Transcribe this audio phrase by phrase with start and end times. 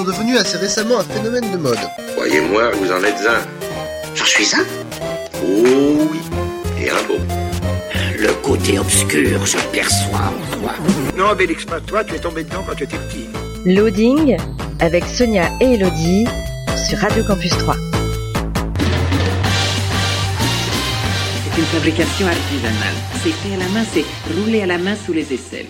[0.00, 1.78] sont devenus assez récemment un phénomène de mode.
[2.14, 4.14] Croyez-moi, vous en êtes un.
[4.14, 4.64] J'en suis un?
[5.44, 6.20] Oh oui,
[6.80, 7.18] et un beau.
[8.18, 10.72] Le côté obscur se perçoit en toi.
[11.18, 13.28] Non, Bélix, pas toi, tu es tombé dedans quand tu étais petit.
[13.66, 14.38] Loading
[14.80, 16.26] avec Sonia et Elodie
[16.88, 17.76] sur Radio Campus 3.
[21.44, 22.96] C'est une fabrication artisanale.
[23.22, 24.04] C'est fait à la main, c'est
[24.34, 25.66] roulé à la main sous les aisselles.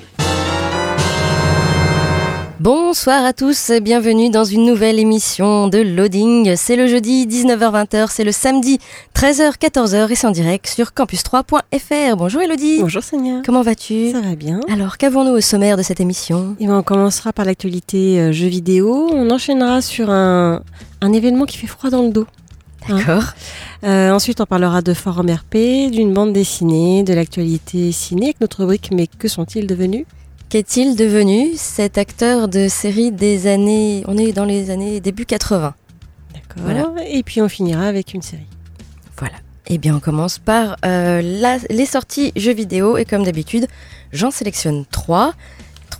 [2.60, 6.56] Bonsoir à tous, bienvenue dans une nouvelle émission de Loading.
[6.56, 8.78] C'est le jeudi 19h-20h, c'est le samedi
[9.16, 12.16] 13h-14h et c'est en direct sur campus3.fr.
[12.18, 12.80] Bonjour Elodie.
[12.82, 13.40] Bonjour Sonia.
[13.46, 14.10] Comment vas-tu?
[14.10, 14.60] Ça va bien.
[14.70, 16.54] Alors qu'avons-nous au sommaire de cette émission?
[16.60, 19.08] Et ben, on commencera par l'actualité euh, jeux vidéo.
[19.10, 20.60] On enchaînera sur un,
[21.00, 22.26] un événement qui fait froid dans le dos.
[22.90, 23.24] D'accord.
[23.84, 28.60] Euh, ensuite, on parlera de forum RP, d'une bande dessinée, de l'actualité ciné avec notre
[28.60, 30.04] rubrique Mais que sont-ils devenus?
[30.50, 34.02] Qu'est-il devenu cet acteur de série des années...
[34.08, 35.74] On est dans les années début 80.
[36.34, 36.62] D'accord.
[36.64, 36.92] Voilà.
[37.08, 38.46] Et puis on finira avec une série.
[39.16, 39.36] Voilà.
[39.68, 42.96] Eh bien, on commence par euh, la- les sorties jeux vidéo.
[42.98, 43.68] Et comme d'habitude,
[44.12, 45.34] j'en sélectionne trois.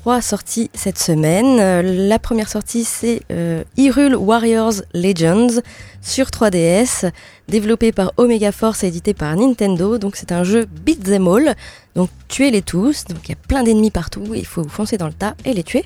[0.00, 1.60] Trois sorties cette semaine.
[1.60, 5.60] Euh, la première sortie, c'est euh, Hyrule Warriors Legends
[6.00, 7.10] sur 3DS,
[7.48, 9.98] développé par Omega Force et édité par Nintendo.
[9.98, 11.54] Donc, c'est un jeu beat them all.
[11.94, 13.04] Donc, tuez-les tous.
[13.04, 14.22] Donc, il y a plein d'ennemis partout.
[14.34, 15.84] Il faut foncer dans le tas et les tuer.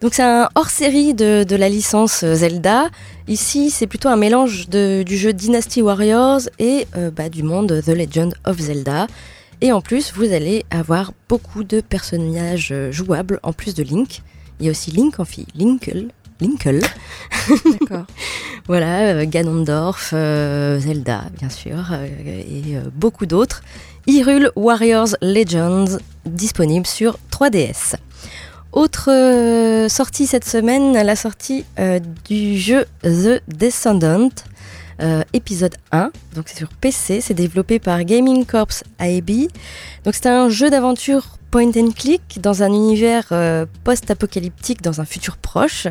[0.00, 2.88] Donc, c'est un hors-série de, la licence euh, Zelda.
[3.28, 7.90] Ici, c'est plutôt un mélange du jeu Dynasty Warriors et euh, bah, du monde The
[7.90, 9.06] Legend of Zelda.
[9.60, 14.22] Et en plus, vous allez avoir beaucoup de personnages euh, jouables en plus de Link.
[14.60, 16.08] Il y a aussi Link en fille, Linkle.
[16.40, 16.80] Linkle.
[17.80, 18.06] D'accord.
[18.66, 23.62] Voilà, euh, Ganondorf, euh, Zelda, bien sûr, euh, et euh, beaucoup d'autres.
[24.06, 27.96] Hyrule Warriors Legends, disponible sur 3DS.
[28.72, 31.64] Autre sortie cette semaine, la sortie
[32.24, 34.30] du jeu The Descendant,
[35.00, 36.10] euh, épisode 1.
[36.34, 38.68] Donc c'est sur PC, c'est développé par Gaming Corps
[39.00, 39.48] AEB.
[40.04, 45.04] Donc c'est un jeu d'aventure point and click dans un univers euh, post-apocalyptique dans un
[45.04, 45.88] futur proche.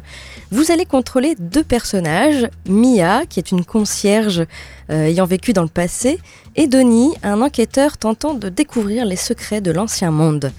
[0.52, 4.46] Vous allez contrôler deux personnages, Mia, qui est une concierge
[4.90, 6.20] euh, ayant vécu dans le passé,
[6.56, 10.52] et Donnie, un enquêteur tentant de découvrir les secrets de l'ancien monde.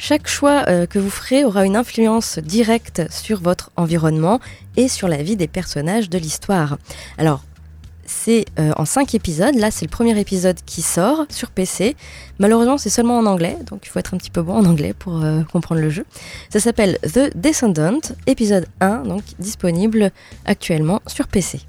[0.00, 4.38] Chaque choix que vous ferez aura une influence directe sur votre environnement
[4.76, 6.78] et sur la vie des personnages de l'histoire.
[7.18, 7.42] Alors,
[8.08, 9.54] c'est euh, en cinq épisodes.
[9.54, 11.94] Là, c'est le premier épisode qui sort sur PC.
[12.38, 14.94] Malheureusement, c'est seulement en anglais, donc il faut être un petit peu bon en anglais
[14.98, 16.04] pour euh, comprendre le jeu.
[16.50, 20.10] Ça s'appelle The Descendant, épisode 1, donc disponible
[20.46, 21.60] actuellement sur PC.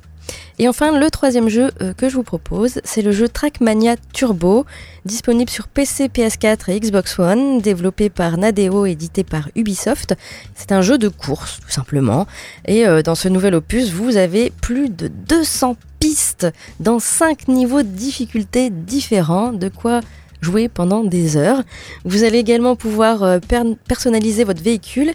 [0.60, 4.66] Et enfin, le troisième jeu euh, que je vous propose, c'est le jeu Trackmania Turbo,
[5.06, 10.16] disponible sur PC, PS4 et Xbox One, développé par Nadeo, édité par Ubisoft.
[10.56, 12.28] C'est un jeu de course, tout simplement.
[12.66, 15.76] Et dans ce nouvel opus, vous avez plus de 200
[16.10, 16.48] pistes
[16.80, 20.02] dans 5 niveaux de difficulté différents, de quoi
[20.42, 21.62] jouer pendant des heures.
[22.04, 25.12] Vous allez également pouvoir euh, per- personnaliser votre véhicule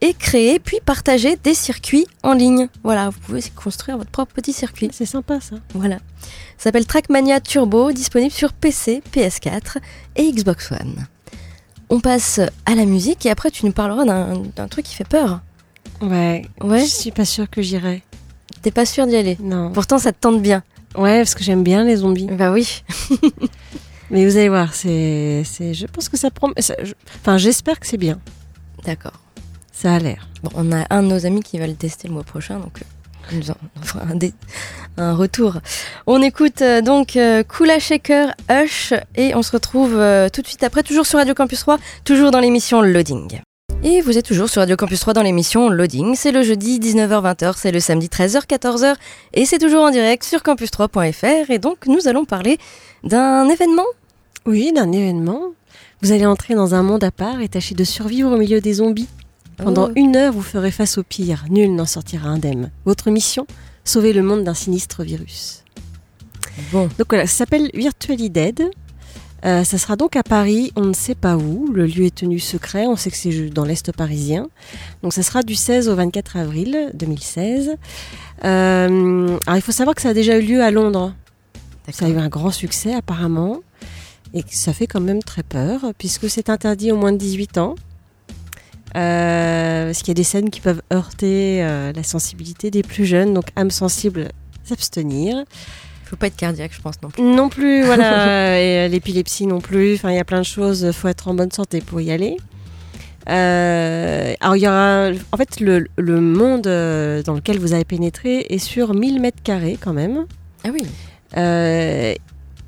[0.00, 2.68] et créer puis partager des circuits en ligne.
[2.82, 4.88] Voilà, vous pouvez construire votre propre petit circuit.
[4.92, 5.56] C'est sympa ça.
[5.74, 5.96] Voilà.
[6.56, 9.76] Ça s'appelle Trackmania Turbo, disponible sur PC, PS4
[10.16, 11.06] et Xbox One.
[11.90, 15.08] On passe à la musique et après tu nous parleras d'un d'un truc qui fait
[15.08, 15.40] peur.
[16.00, 16.46] Ouais.
[16.62, 18.02] Ouais, Je suis pas sûre que j'irai.
[18.62, 19.36] T'es pas sûr d'y aller.
[19.40, 19.70] Non.
[19.72, 20.62] Pourtant ça te tente bien.
[20.96, 22.26] Ouais, parce que j'aime bien les zombies.
[22.30, 22.82] Bah oui.
[24.10, 26.50] Mais vous allez voir, c'est, c'est, je pense que ça prend.
[26.58, 28.18] ça- je- Enfin, j'espère que c'est bien.
[28.84, 29.12] D'accord.
[29.72, 30.28] Ça a l'air.
[30.42, 32.78] Bon, on a un de nos amis qui va le tester le mois prochain, donc
[32.80, 32.84] euh,
[33.32, 34.32] il nous en on fera un, dé-
[34.96, 35.58] un retour.
[36.06, 40.46] On écoute euh, donc euh, Kula Shaker, Hush, et on se retrouve euh, tout de
[40.46, 43.40] suite après, toujours sur Radio Campus 3, toujours dans l'émission Loading.
[43.84, 46.14] Et vous êtes toujours sur Radio Campus 3 dans l'émission Loading.
[46.16, 48.94] C'est le jeudi 19h-20h, c'est le samedi 13h-14h,
[49.34, 51.50] et c'est toujours en direct sur campus3.fr.
[51.50, 52.58] Et donc nous allons parler
[53.04, 53.86] d'un événement.
[54.46, 55.42] Oui, d'un événement.
[56.02, 58.74] Vous allez entrer dans un monde à part et tâcher de survivre au milieu des
[58.74, 59.08] zombies.
[59.56, 59.92] Pendant Oh.
[59.96, 61.44] une heure, vous ferez face au pire.
[61.50, 62.70] Nul n'en sortira indemne.
[62.84, 63.46] Votre mission
[63.84, 65.64] Sauver le monde d'un sinistre virus.
[66.72, 68.62] Bon, Donc voilà, ça s'appelle Virtually Dead.
[69.44, 71.70] Euh, ça sera donc à Paris, on ne sait pas où.
[71.72, 74.48] Le lieu est tenu secret, on sait que c'est dans l'Est parisien.
[75.02, 77.76] Donc ça sera du 16 au 24 avril 2016.
[78.44, 81.14] Euh, alors il faut savoir que ça a déjà eu lieu à Londres.
[81.90, 83.60] Ça a eu un grand succès apparemment.
[84.34, 87.76] Et ça fait quand même très peur, puisque c'est interdit au moins de 18 ans.
[88.96, 93.04] Euh, parce qu'il y a des scènes qui peuvent heurter euh, la sensibilité des plus
[93.04, 94.28] jeunes, donc âme sensible,
[94.64, 95.44] s'abstenir.
[96.08, 97.22] Faut pas être cardiaque, je pense non plus.
[97.22, 99.94] Non plus, voilà, et euh, l'épilepsie non plus.
[99.94, 100.90] Enfin, il y a plein de choses.
[100.92, 102.36] Faut être en bonne santé pour y aller.
[103.28, 105.10] Euh, alors, il y aura.
[105.32, 109.42] En fait, le, le monde euh, dans lequel vous avez pénétré est sur 1000 mètres
[109.42, 110.24] carrés quand même.
[110.64, 110.82] Ah oui.
[111.36, 112.14] Euh,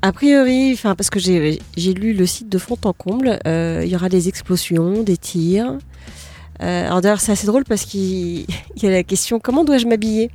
[0.03, 3.81] a priori, enfin parce que j'ai j'ai lu le site de fond en comble, euh,
[3.83, 5.77] il y aura des explosions, des tirs.
[6.59, 8.45] Alors d'ailleurs c'est assez drôle parce qu'il
[8.75, 10.29] il y a la question comment dois-je m'habiller?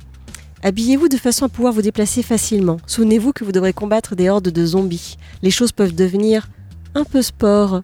[0.63, 2.77] Habillez-vous de façon à pouvoir vous déplacer facilement.
[2.87, 5.17] Souvenez-vous que vous devrez combattre des hordes de zombies.
[5.43, 6.47] Les choses peuvent devenir
[6.95, 7.81] un peu sport.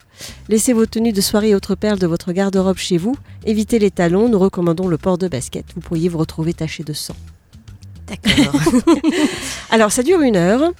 [0.50, 3.16] Laissez vos tenues de soirée et autres perles de votre garde-robe chez vous.
[3.46, 5.66] Évitez les talons, nous recommandons le port de basket.
[5.76, 7.16] Vous pourriez vous retrouver taché de sang.
[8.08, 8.60] D'accord.
[9.70, 10.74] Alors, ça dure une heure.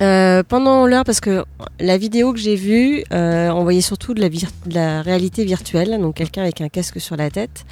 [0.00, 1.44] Euh, pendant l'heure, parce que
[1.80, 5.44] la vidéo que j'ai vue, euh, on voyait surtout de la, vir- de la réalité
[5.44, 7.64] virtuelle, donc quelqu'un avec un casque sur la tête.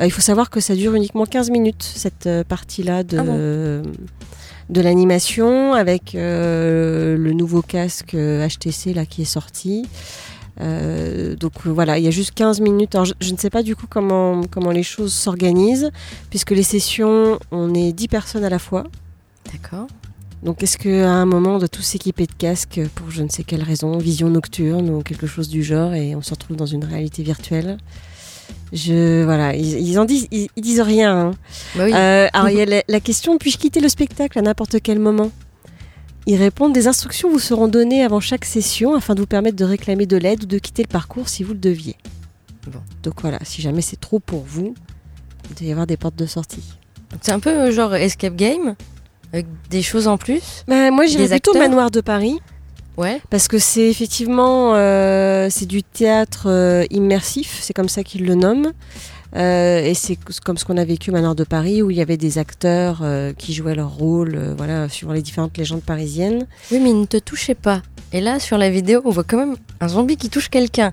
[0.00, 3.88] Euh, il faut savoir que ça dure uniquement 15 minutes, cette euh, partie-là de, Ah
[4.70, 9.86] de l'animation, avec euh, le nouveau casque euh, HTC là, qui est sorti.
[10.62, 12.94] Euh, donc euh, voilà, il y a juste 15 minutes.
[12.94, 15.90] Alors, je, je ne sais pas du coup comment, comment les choses s'organisent,
[16.30, 18.84] puisque les sessions, on est 10 personnes à la fois.
[19.52, 19.86] D'accord.
[20.44, 23.44] Donc est-ce qu'à un moment on doit tous s'équiper de casques pour je ne sais
[23.44, 26.84] quelle raison, vision nocturne ou quelque chose du genre et on se retrouve dans une
[26.84, 27.78] réalité virtuelle?
[28.74, 31.28] Je voilà, ils, ils en disent ils, ils disent rien.
[31.28, 31.30] hein.
[31.74, 31.92] Bah oui.
[31.94, 34.98] Euh, alors il y a la, la question puis-je quitter le spectacle à n'importe quel
[34.98, 35.30] moment?
[36.26, 39.64] Ils répondent des instructions vous seront données avant chaque session afin de vous permettre de
[39.64, 41.96] réclamer de l'aide ou de quitter le parcours si vous le deviez.
[42.66, 42.80] Bon.
[43.02, 44.74] Donc voilà, si jamais c'est trop pour vous,
[45.50, 46.64] il doit y avoir des portes de sortie.
[47.20, 48.74] C'est un peu euh, genre escape game?
[49.34, 50.64] Avec des choses en plus.
[50.68, 52.38] Bah, moi j'irais plutôt acteurs Manoir de Paris.
[52.96, 53.20] Ouais.
[53.30, 58.36] Parce que c'est effectivement euh, c'est du théâtre euh, immersif, c'est comme ça qu'ils le
[58.36, 58.72] nomment.
[59.34, 62.16] Euh, et c'est comme ce qu'on a vécu Manoir de Paris où il y avait
[62.16, 63.02] des acteurs
[63.36, 66.46] qui jouaient leur rôle, voilà, suivant les différentes légendes parisiennes.
[66.70, 67.82] Oui, mais il ne te touchait pas.
[68.12, 70.92] Et là, sur la vidéo, on voit quand même un zombie qui touche quelqu'un.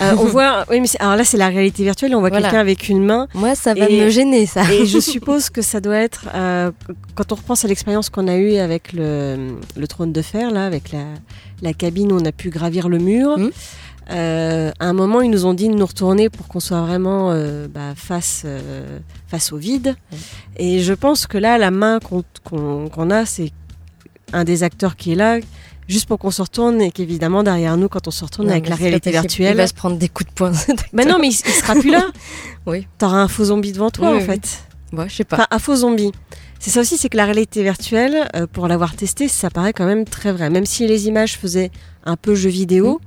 [0.00, 2.48] Euh, on voit, oui, mais c'est- alors là c'est la réalité virtuelle, on voit Voilà.
[2.48, 3.28] quelqu'un avec une main.
[3.34, 4.62] Moi, ça va Et- me gêner, ça.
[4.72, 6.72] Et je suppose que ça doit être, euh,
[7.14, 10.66] quand on repense à l'expérience qu'on a eue avec le, le trône de fer, là,
[10.66, 11.04] avec la,
[11.62, 13.50] la cabine où on a pu gravir le mur, Mhm.
[14.10, 17.30] euh, à un moment, ils nous ont dit de nous retourner pour qu'on soit vraiment
[17.30, 18.98] euh, bah, face, euh,
[19.28, 19.94] face au vide.
[20.56, 23.52] Et je pense que là, la main qu'on a, c'est
[24.32, 25.38] un des acteurs qui est là,
[25.88, 28.64] juste pour qu'on se retourne et qu'évidemment, derrière nous, quand on se retourne Non, avec
[28.64, 29.16] mais la réalité possible.
[29.18, 30.52] Il virtuelle, va se prendre des coups de poing.
[30.92, 32.06] bah non, mais il, il sera plus là.
[32.66, 32.86] Oui.
[32.98, 34.24] T'auras un faux zombie devant toi, Oui, en oui.
[34.24, 34.64] fait.
[34.92, 35.36] Bon, je sais pas.
[35.36, 36.12] Enfin, un faux zombie.
[36.60, 39.84] C'est ça aussi, c'est que la réalité virtuelle, euh, pour l'avoir testé, ça paraît quand
[39.84, 40.48] même très vrai.
[40.48, 41.70] Même si les images faisaient
[42.06, 43.00] un peu jeu vidéo,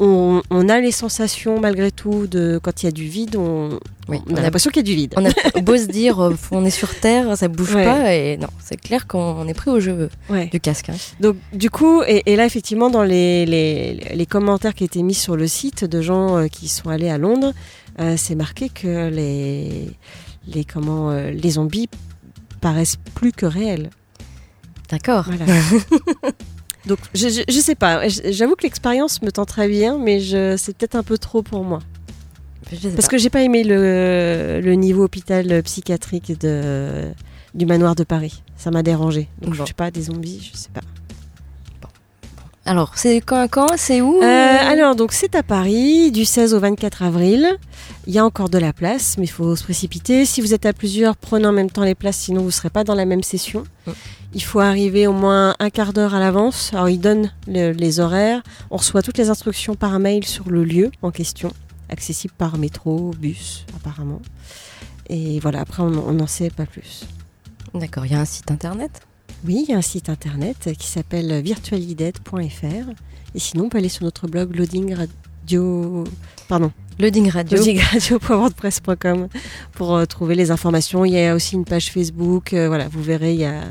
[0.00, 3.78] on, on a les sensations malgré tout de quand il y a du vide, on,
[4.08, 5.14] Oui, on on a a- l'impression qu'il y a du vide.
[5.16, 7.84] On a beau se dire, euh, on est sur Terre, ça bouge Ouais.
[7.84, 10.46] pas, et non, c'est clair qu'on est pris au jeu Ouais.
[10.46, 10.88] du casque.
[10.88, 10.96] hein.
[11.20, 15.14] Donc du coup, et, et là effectivement dans les, les, les commentaires qui étaient mis
[15.14, 17.52] sur le site de gens euh, qui sont allés à Londres,
[18.00, 19.90] euh, c'est marqué que les,
[20.48, 21.88] les, comment, euh, les zombies
[22.60, 23.90] paraissent plus que réels.
[24.90, 25.26] D'accord.
[25.28, 25.44] Voilà.
[26.86, 28.08] Donc, je, je, je sais pas.
[28.08, 30.20] J'avoue que l'expérience me tend très bien, mais
[30.56, 31.80] c'est peut-être un peu trop pour moi.
[32.70, 33.02] Parce pas.
[33.08, 37.08] que j'ai pas aimé le, le niveau hôpital psychiatrique de,
[37.54, 38.42] du manoir de Paris.
[38.56, 39.28] Ça m'a dérangé.
[39.40, 39.64] Donc, Bon.
[39.64, 40.80] je sais pas, des zombies, je sais pas.
[42.66, 46.60] Alors, c'est quand, quand C'est où Euh, alors, donc, c'est à Paris, du 16 au
[46.60, 47.48] 24 avril.
[48.06, 50.24] Il y a encore de la place, mais il faut se précipiter.
[50.26, 52.70] Si vous êtes à plusieurs, prenez en même temps les places, sinon vous ne serez
[52.70, 53.64] pas dans la même session.
[53.86, 53.90] Mm.
[54.34, 56.70] Il faut arriver au moins un quart d'heure à l'avance.
[56.72, 58.42] Alors, ils donnent le- les horaires.
[58.70, 61.52] On reçoit toutes les instructions par mail sur le lieu en question,
[61.88, 64.20] accessible par métro, bus, apparemment.
[65.08, 67.04] Et voilà, après, on n'en sait pas plus.
[67.74, 69.00] D'accord, il y a un site internet?
[69.46, 72.90] Oui, il y a un site internet qui s'appelle virtualidead.fr.
[73.34, 76.04] Et sinon, on peut aller sur notre blog Loading Radio.
[76.48, 77.56] Pardon, Loading Radio.
[77.58, 79.28] loadingradio.wordpress.com
[79.72, 81.04] pour euh, trouver les informations.
[81.04, 82.52] Il y a aussi une page Facebook.
[82.52, 83.62] euh, voilà, vous verrez, il y a,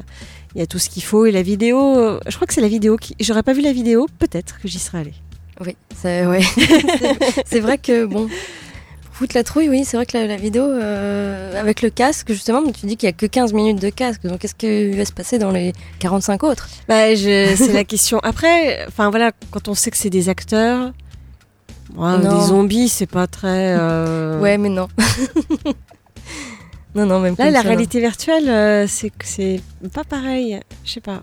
[0.56, 1.26] il y a tout ce qu'il faut.
[1.26, 3.16] Et la vidéo, euh, je crois que c'est la vidéo qui.
[3.20, 5.14] J'aurais pas vu la vidéo, peut-être que j'y serais allée.
[5.66, 6.42] Oui, c'est ouais.
[6.42, 8.28] C'est- c'est vrai que bon,
[9.34, 12.86] la trouille, oui, c'est vrai que la, la vidéo euh, avec le casque, justement, tu
[12.86, 15.38] dis qu'il y a que 15 minutes de casque, donc qu'est-ce qui va se passer
[15.40, 16.68] dans les 45 autres?
[16.88, 18.20] Bah, c'est la question.
[18.24, 20.92] Après, enfin voilà, quand on sait que c'est des acteurs.
[21.96, 23.76] ouais, des zombies, c'est pas très.
[23.78, 24.88] euh, Ouais, mais non.
[26.96, 29.62] non, non, même Là, la ça, réalité virtuelle, euh, c'est c'est
[29.94, 30.60] pas pareil.
[30.86, 31.22] Je sais pas.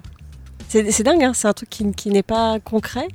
[0.69, 3.07] C'est dingue, hein, c'est un truc qui, qui n'est pas concret.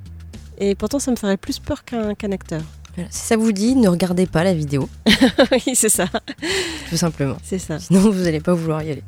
[0.58, 2.62] Et pourtant, ça me ferait plus peur qu'un qu'un acteur.
[2.96, 3.10] Voilà.
[3.12, 4.90] Si ça vous dit, ne regardez pas la vidéo,
[5.52, 6.08] oui, c'est ça.
[6.90, 7.38] tout simplement.
[7.44, 7.80] C'est ça.
[7.80, 9.04] Sinon, vous n'allez pas vouloir y aller.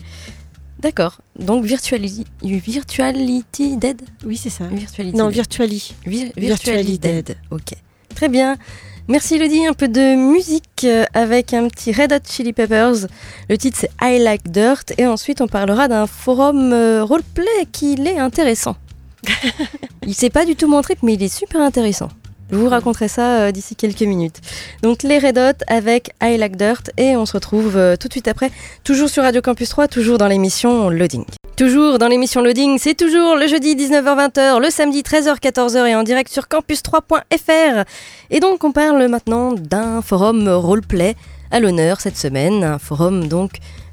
[0.79, 1.19] D'accord.
[1.37, 4.01] Donc, Virtuality, Virtuality Dead?
[4.25, 4.65] Oui, c'est ça.
[4.67, 5.33] Virtuality Non, Dead.
[5.35, 5.93] Virtuali.
[6.05, 7.37] Vir- Virtually Virtually Dead.
[7.51, 7.73] Ok.
[8.15, 8.57] Très bien.
[9.09, 13.07] Merci Elodie, un peu de musique euh, avec un petit Red Hot Chili Peppers.
[13.49, 17.95] Le titre c'est I Like Dirt et ensuite on parlera d'un forum euh, roleplay qui
[17.95, 18.77] est intéressant.
[20.07, 22.07] il s'est pas du tout montré mais il est super intéressant.
[22.51, 24.41] Je vous raconterai ça euh, d'ici quelques minutes.
[24.81, 28.13] Donc les Red Hot avec I Like Dirt et on se retrouve euh, tout de
[28.13, 28.51] suite après,
[28.83, 31.25] toujours sur Radio Campus 3, toujours dans l'émission Loading.
[31.55, 36.31] Toujours dans l'émission Loading, c'est toujours le jeudi 19h-20h, le samedi 13h-14h et en direct
[36.31, 37.85] sur campus3.fr.
[38.29, 41.15] Et donc on parle maintenant d'un forum roleplay
[41.51, 43.51] à l'honneur cette semaine, un forum donc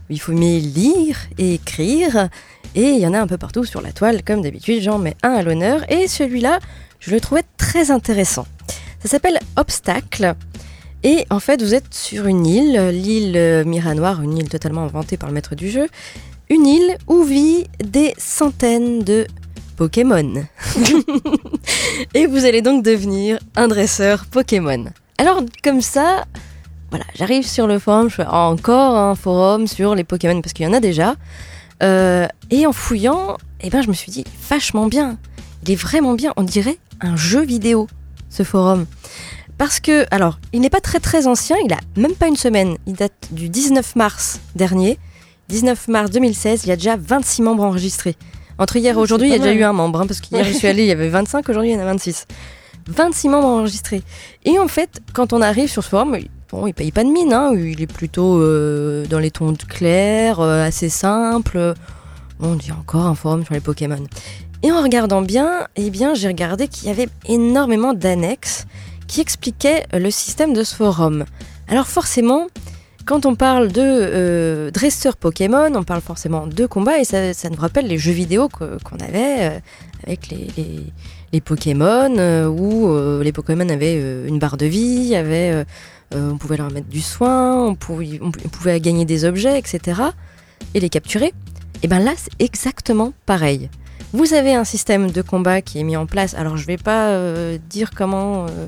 [0.08, 2.28] où il faut mieux lire et écrire.
[2.74, 5.16] Et il y en a un peu partout sur la toile, comme d'habitude, j'en mets
[5.22, 5.80] un à l'honneur.
[5.90, 6.60] Et celui-là,
[7.00, 8.46] je le trouvais très intéressant.
[9.02, 10.34] Ça s'appelle Obstacle.
[11.02, 15.30] Et en fait, vous êtes sur une île, l'île Miranoir, une île totalement inventée par
[15.30, 15.88] le maître du jeu.
[16.50, 19.26] Une île où vit des centaines de
[19.76, 20.44] Pokémon.
[22.14, 24.84] et vous allez donc devenir un dresseur Pokémon.
[25.16, 26.24] Alors, comme ça,
[26.90, 30.66] voilà, j'arrive sur le forum, je fais encore un forum sur les Pokémon parce qu'il
[30.66, 31.14] y en a déjà.
[31.82, 35.16] Euh, et en fouillant, eh ben, je me suis dit, vachement bien.
[35.62, 37.88] Il est vraiment bien, on dirait un jeu vidéo,
[38.28, 38.86] ce forum.
[39.58, 42.76] Parce que, alors, il n'est pas très très ancien, il a même pas une semaine,
[42.86, 44.98] il date du 19 mars dernier.
[45.48, 48.16] 19 mars 2016, il y a déjà 26 membres enregistrés.
[48.58, 50.52] Entre hier et aujourd'hui, il y a déjà eu un membre, hein, parce qu'hier je
[50.52, 52.26] suis allée, il y avait 25, aujourd'hui il y en a 26.
[52.86, 54.02] 26 membres enregistrés.
[54.44, 56.16] Et en fait, quand on arrive sur ce forum,
[56.50, 60.40] bon, il paye pas de mine, hein, il est plutôt euh, dans les tons clairs,
[60.40, 61.74] euh, assez simple.
[62.40, 64.04] On dit encore un forum sur les Pokémon.
[64.62, 68.66] Et en regardant bien, eh bien, j'ai regardé qu'il y avait énormément d'annexes
[69.06, 71.24] qui expliquaient le système de ce forum.
[71.68, 72.48] Alors forcément,
[73.06, 77.48] quand on parle de euh, dresseur Pokémon, on parle forcément de combat et ça, ça
[77.48, 79.58] nous rappelle les jeux vidéo qu'on avait euh,
[80.06, 85.16] avec les, Pokémon euh, où euh, les Pokémon avaient une barre de vie,
[86.12, 90.02] on pouvait leur mettre du soin, on pouvait, on pouvait gagner des objets, etc.
[90.74, 91.32] et les capturer.
[91.82, 93.70] Et bien là, c'est exactement pareil.
[94.12, 96.34] Vous avez un système de combat qui est mis en place.
[96.34, 98.66] Alors, je vais pas euh, dire comment euh,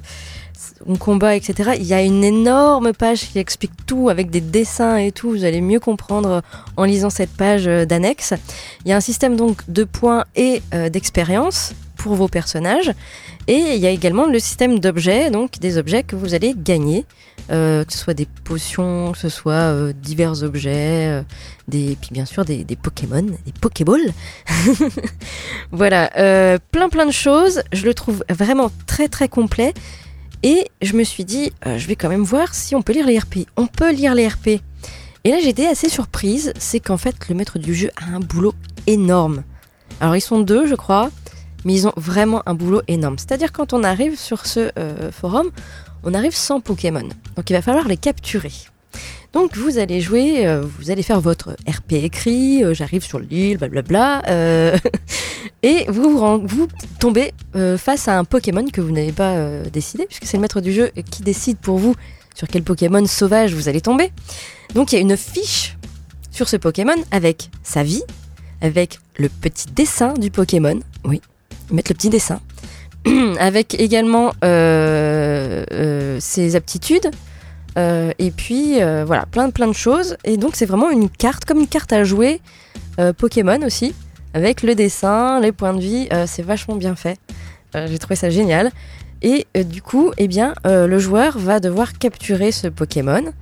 [0.87, 1.73] on combat, etc.
[1.77, 5.31] Il y a une énorme page qui explique tout avec des dessins et tout.
[5.31, 6.43] Vous allez mieux comprendre
[6.77, 8.35] en lisant cette page euh, d'annexe.
[8.85, 12.93] Il y a un système donc de points et euh, d'expérience pour vos personnages.
[13.47, 17.07] Et il y a également le système d'objets, donc des objets que vous allez gagner,
[17.51, 21.23] euh, que ce soit des potions, que ce soit euh, divers objets, euh,
[21.69, 24.13] des, puis bien sûr des, Pokémon, des Pokéballs.
[25.71, 27.63] voilà, plein plein de choses.
[27.73, 29.73] Je le trouve vraiment très très complet.
[30.43, 33.17] Et je me suis dit, je vais quand même voir si on peut lire les
[33.17, 33.47] RP.
[33.57, 34.61] On peut lire les RP.
[35.25, 38.55] Et là, j'étais assez surprise, c'est qu'en fait, le maître du jeu a un boulot
[38.89, 39.45] énorme.
[40.01, 41.13] Alors, ils sont deux, je crois,
[41.65, 43.19] mais ils ont vraiment un boulot énorme.
[43.19, 45.51] C'est-à-dire, quand on arrive sur ce euh, forum,
[46.03, 47.09] on arrive sans Pokémon.
[47.37, 48.53] Donc, il va falloir les capturer.
[49.33, 53.57] Donc, vous allez jouer, euh, vous allez faire votre RP écrit, euh, j'arrive sur l'île,
[53.59, 54.23] blablabla,
[55.63, 57.33] et vous, vous tombez
[57.79, 60.91] face à un Pokémon que vous n'avez pas décidé, puisque c'est le maître du jeu
[61.11, 61.95] qui décide pour vous
[62.35, 64.11] sur quel Pokémon sauvage vous allez tomber.
[64.75, 65.77] Donc il y a une fiche
[66.31, 68.03] sur ce Pokémon avec sa vie,
[68.61, 70.81] avec le petit dessin du Pokémon.
[71.05, 71.21] Oui,
[71.73, 72.41] mettre le petit dessin.
[73.39, 77.11] avec également euh, euh, ses aptitudes.
[77.79, 78.75] euh, et puis
[79.07, 80.17] voilà, plein plein de choses.
[80.25, 82.41] Et donc c'est vraiment une carte, comme une carte à jouer
[83.19, 83.95] Pokémon aussi,
[84.35, 86.09] avec le dessin, les points de vie.
[86.27, 87.19] c'est vachement bien fait.
[87.75, 88.71] J'ai trouvé ça génial.
[89.23, 93.33] Et du coup, eh bien, le joueur va devoir capturer ce Pokémon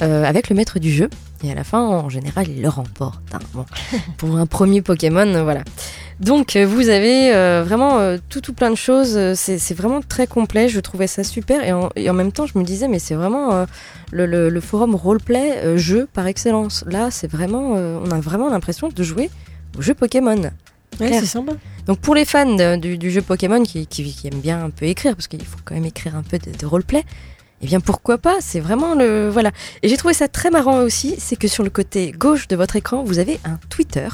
[0.00, 1.10] avec le maître du jeu.
[1.44, 3.20] Et à la fin, en général, il le remporte.
[3.32, 3.38] hein.
[3.54, 3.64] Bon,
[4.16, 5.62] pour un premier Pokémon, voilà.
[6.18, 9.16] Donc, euh, vous avez euh, vraiment euh, tout, tout plein de choses.
[9.34, 10.68] C'est c'est vraiment très complet.
[10.68, 11.62] Je trouvais ça super.
[11.62, 13.66] Et en, et en même temps, je me disais, mais c'est vraiment euh,
[14.10, 16.84] le, le- le forum roleplay jeu par excellence.
[16.88, 19.30] Là, c'est vraiment, on a vraiment l'impression de jouer
[19.78, 20.50] au jeu Pokémon.
[21.00, 21.52] Ouais, c'est sympa.
[21.86, 24.70] Donc pour les fans de- du, du jeu Pokémon qui, qui- qui aiment bien un
[24.70, 27.04] peu écrire, parce qu'il faut quand même écrire un peu de, de roleplay,
[27.62, 29.28] eh bien pourquoi pas, c'est vraiment le...
[29.28, 29.50] Voilà.
[29.82, 32.76] Et j'ai trouvé ça très marrant aussi, c'est que sur le côté gauche de votre
[32.76, 34.08] écran, vous avez un Twitter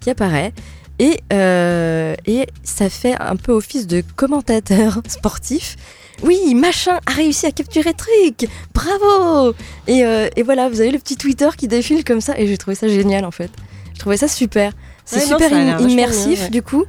[0.00, 0.52] qui apparaît.
[0.98, 5.76] Et, euh, et ça fait un peu office de commentateur sportif.
[6.24, 9.54] Oui, machin a réussi à capturer truc Bravo
[9.86, 12.58] et, euh, et voilà, vous avez le petit Twitter qui défile comme ça, et j'ai
[12.58, 13.50] trouvé ça génial en fait.
[13.94, 14.72] Je trouvais ça super.
[15.04, 16.50] C'est Ouais, super immersif bien, ouais.
[16.50, 16.84] du coup.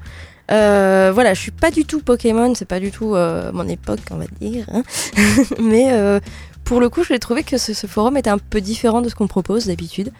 [0.51, 3.99] Euh, voilà, je suis pas du tout Pokémon, c'est pas du tout euh, mon époque,
[4.11, 4.65] on va dire.
[4.71, 4.83] hein.
[5.61, 6.19] Mais euh,
[6.63, 9.09] pour le coup, je l'ai trouvé que ce, ce forum était un peu différent de
[9.09, 10.11] ce qu'on propose d'habitude.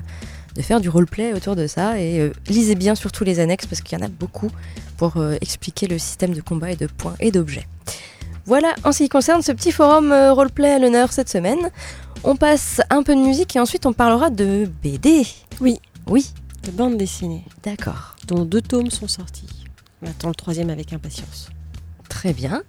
[0.56, 2.00] de faire du roleplay autour de ça.
[2.00, 4.50] Et euh, lisez bien surtout les annexes parce qu'il y en a beaucoup
[4.98, 7.68] pour euh, expliquer le système de combat et de points et d'objets.
[8.46, 11.70] Voilà en ce qui concerne ce petit forum euh, roleplay à l'honneur cette semaine.
[12.24, 15.24] On passe un peu de musique et ensuite on parlera de BD.
[15.60, 15.80] Oui.
[16.08, 16.32] Oui,
[16.66, 18.16] De bande dessinée, d'accord.
[18.28, 19.48] dont deux tomes sont sortis.
[20.02, 21.50] On attend le troisième avec impatience.
[22.10, 22.64] Très bien.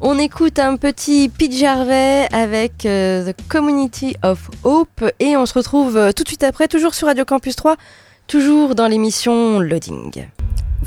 [0.00, 5.52] On écoute un petit Pete Gervais avec euh, The Community of Hope et on se
[5.52, 7.76] retrouve euh, tout de suite après, toujours sur Radio Campus 3,
[8.28, 10.28] toujours dans l'émission Loading.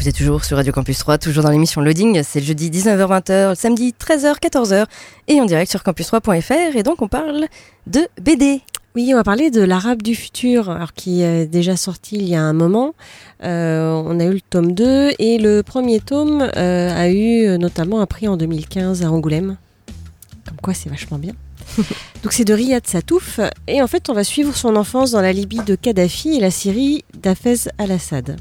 [0.01, 3.50] Vous êtes toujours sur Radio Campus 3, toujours dans l'émission Loading, c'est le jeudi 19h-20h,
[3.50, 4.88] le samedi 13h-14h
[5.27, 7.46] et en direct sur campus3.fr et donc on parle
[7.86, 8.62] de BD.
[8.96, 12.34] Oui, on va parler de l'Arabe du futur, alors qui est déjà sorti il y
[12.34, 12.96] a un moment.
[13.43, 18.01] Euh, on a eu le tome 2 et le premier tome euh, a eu notamment
[18.01, 19.58] un prix en 2015 à Angoulême.
[20.48, 21.34] Comme quoi, c'est vachement bien.
[22.24, 25.31] Donc c'est de Riyad Satouf et en fait on va suivre son enfance dans la
[25.31, 28.38] Libye de Kadhafi et la Syrie d'Hafez al-Assad.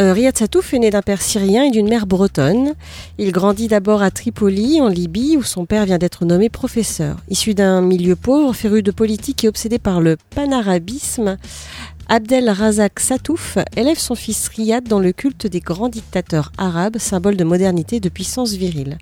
[0.00, 2.74] Euh, Riyad Satouf est né d'un père syrien et d'une mère bretonne.
[3.18, 7.16] Il grandit d'abord à Tripoli, en Libye, où son père vient d'être nommé professeur.
[7.28, 11.36] Issu d'un milieu pauvre, féru de politique et obsédé par le panarabisme,
[12.08, 17.36] Abdel Razak Satouf élève son fils Riyad dans le culte des grands dictateurs arabes, symbole
[17.36, 18.98] de modernité et de puissance virile.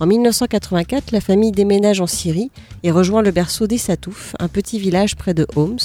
[0.00, 2.50] En 1984, la famille déménage en Syrie
[2.82, 5.76] et rejoint le berceau des Satouf, un petit village près de Homs.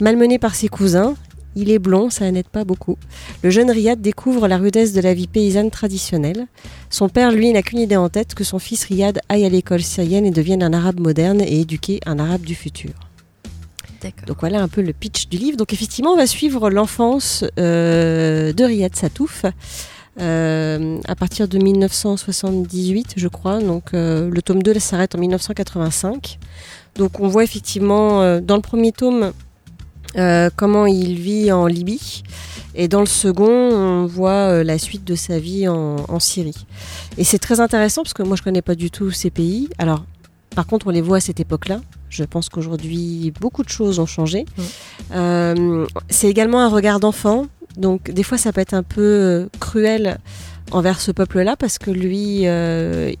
[0.00, 1.14] Malmené par ses cousins,
[1.56, 2.96] il est blond, ça n'aide pas beaucoup.
[3.42, 6.46] Le jeune Riyad découvre la rudesse de la vie paysanne traditionnelle.
[6.90, 9.82] Son père, lui, n'a qu'une idée en tête, que son fils Riyad aille à l'école
[9.82, 12.92] syrienne et devienne un arabe moderne et éduqué un arabe du futur.
[14.02, 14.26] D'accord.
[14.26, 15.56] Donc voilà un peu le pitch du livre.
[15.56, 19.44] Donc effectivement, on va suivre l'enfance euh, de Riyad Satouf
[20.20, 23.60] euh, à partir de 1978, je crois.
[23.60, 26.38] Donc euh, le tome 2 là, s'arrête en 1985.
[26.96, 29.32] Donc on voit effectivement euh, dans le premier tome
[30.16, 32.22] euh, comment il vit en Libye.
[32.74, 36.66] Et dans le second, on voit euh, la suite de sa vie en, en Syrie.
[37.18, 39.68] Et c'est très intéressant parce que moi je connais pas du tout ces pays.
[39.78, 40.04] Alors,
[40.54, 41.80] par contre, on les voit à cette époque-là.
[42.08, 44.44] Je pense qu'aujourd'hui, beaucoup de choses ont changé.
[44.44, 44.62] Mm.
[45.14, 47.46] Euh, c'est également un regard d'enfant.
[47.76, 50.18] Donc, des fois, ça peut être un peu cruel
[50.72, 53.12] envers ce peuple-là parce que lui, euh,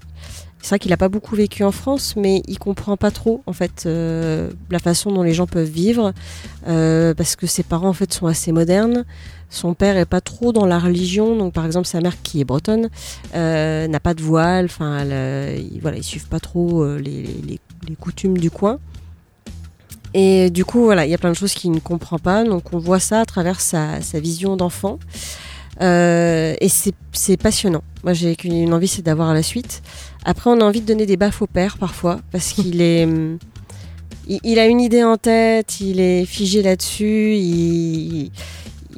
[0.62, 3.52] c'est vrai qu'il n'a pas beaucoup vécu en France, mais il comprend pas trop en
[3.52, 6.12] fait euh, la façon dont les gens peuvent vivre
[6.68, 9.04] euh, parce que ses parents en fait sont assez modernes.
[9.50, 12.44] Son père est pas trop dans la religion, donc par exemple sa mère qui est
[12.44, 12.90] bretonne
[13.34, 14.66] euh, n'a pas de voile.
[14.66, 15.04] Enfin,
[15.80, 17.58] voilà, ils suivent pas trop les,
[18.00, 18.78] coutumes du coin.
[20.14, 22.44] Et du coup, voilà, il y a plein de choses qu'il ne comprend pas.
[22.44, 24.98] Donc, on voit ça à travers sa, vision d'enfant.
[25.80, 27.82] Et c'est passionnant.
[28.04, 29.82] Moi, j'ai qu'une envie, c'est d'avoir la suite.
[30.24, 33.04] Après, on a envie de donner des baffes au père parfois, parce qu'il est.
[33.06, 33.38] hum,
[34.28, 38.30] Il, il a une idée en tête, il est figé là-dessus, il,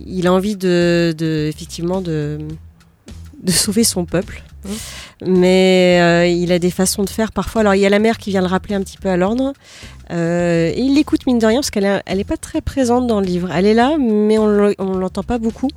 [0.07, 2.39] il a envie de, de effectivement de,
[3.43, 4.43] de sauver son peuple.
[5.27, 7.61] Mais euh, il a des façons de faire parfois.
[7.61, 9.53] Alors il y a la mère qui vient le rappeler un petit peu à l'ordre.
[10.11, 13.21] Euh, il l'écoute mine de rien parce qu'elle est- elle est pas très présente dans
[13.21, 13.49] le livre.
[13.55, 15.69] Elle est là, mais on on l'entend pas beaucoup.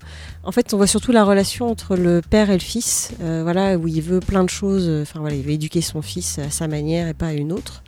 [0.44, 3.12] En fait, on voit surtout la relation entre le père et le fils.
[3.22, 4.90] euh, voilà, où il veut plein de choses.
[5.02, 7.84] Enfin voilà, il veut éduquer son fils à sa manière et pas à une autre.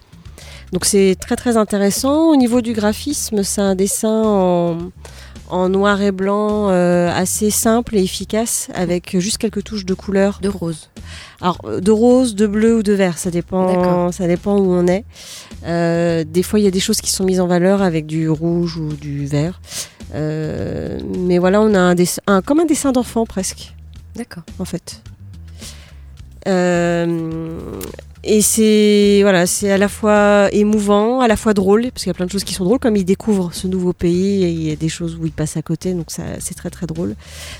[0.71, 2.29] Donc c'est très très intéressant.
[2.31, 4.77] Au niveau du graphisme, c'est un dessin en,
[5.49, 10.39] en noir et blanc euh, assez simple et efficace avec juste quelques touches de couleur.
[10.41, 10.89] De rose.
[11.41, 14.87] Alors euh, de rose, de bleu ou de vert, ça dépend, ça dépend où on
[14.87, 15.05] est.
[15.65, 18.29] Euh, des fois, il y a des choses qui sont mises en valeur avec du
[18.29, 19.59] rouge ou du vert.
[20.15, 23.73] Euh, mais voilà, on a un dessin, un- comme un dessin d'enfant presque
[24.15, 24.43] D'accord.
[24.59, 25.01] en fait.
[26.47, 27.59] Euh,
[28.23, 32.11] Et c'est voilà, c'est à la fois émouvant, à la fois drôle, parce qu'il y
[32.11, 34.63] a plein de choses qui sont drôles, comme il découvre ce nouveau pays et il
[34.63, 37.15] y a des choses où il passe à côté, donc ça c'est très très drôle.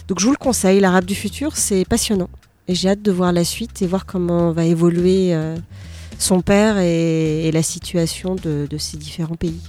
[0.08, 2.30] Donc je vous le conseille, l'Arabe du futur, c'est passionnant.
[2.68, 5.56] Et j'ai hâte de voir la suite et voir comment va évoluer euh,
[6.20, 9.62] son père et, la situation de ces différents pays.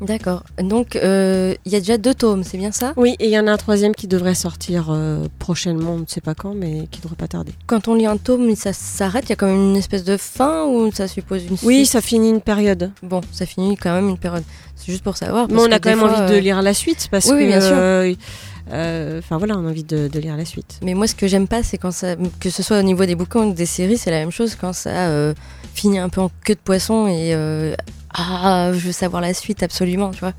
[0.00, 0.44] D'accord.
[0.62, 2.92] Donc, euh, il y a déjà deux tomes, c'est bien ça?
[2.96, 6.06] Oui, et il y en a un troisième qui devrait sortir euh, prochainement, on ne
[6.06, 7.52] sait pas quand, mais qui devrait pas tarder.
[7.66, 10.16] Quand on lit un tome, ça s'arrête Il y a quand même une espèce de
[10.16, 11.90] fin ou ça suppose une Oui, suite?
[11.90, 12.92] ça finit une période.
[13.02, 14.44] Bon, ça finit quand même une période.
[14.76, 15.48] C'est juste pour savoir.
[15.50, 17.36] Mais on a quand même fois, envie de euh, lire la suite parce oui, que.
[17.38, 18.16] oui, bien sûr.
[18.70, 20.78] Enfin voilà, on a envie de, de lire la suite.
[20.84, 23.14] Mais moi, ce que j'aime pas, c'est quand ça, que ce soit au niveau des
[23.14, 25.34] bouquins ou des séries, c'est la même chose quand ça
[25.74, 27.34] finit un peu en queue de poisson et
[28.14, 30.32] ah, je veux savoir la suite absolument, tu vois.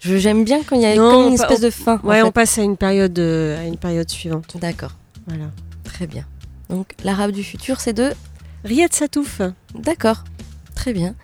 [0.00, 2.00] Je j'aime bien quand il y a Non, comme une espèce de fin.
[2.02, 2.22] en Ouais, fait.
[2.22, 4.56] on passe à une période, euh, à une période suivante.
[4.60, 4.92] D'accord,
[5.26, 5.44] Voilà.
[5.84, 6.24] très bien.
[6.68, 8.12] Donc, l'arabe du futur, c'est de
[8.64, 9.40] Riyad Satouf.
[9.74, 10.24] D'accord,
[10.74, 11.14] très bien.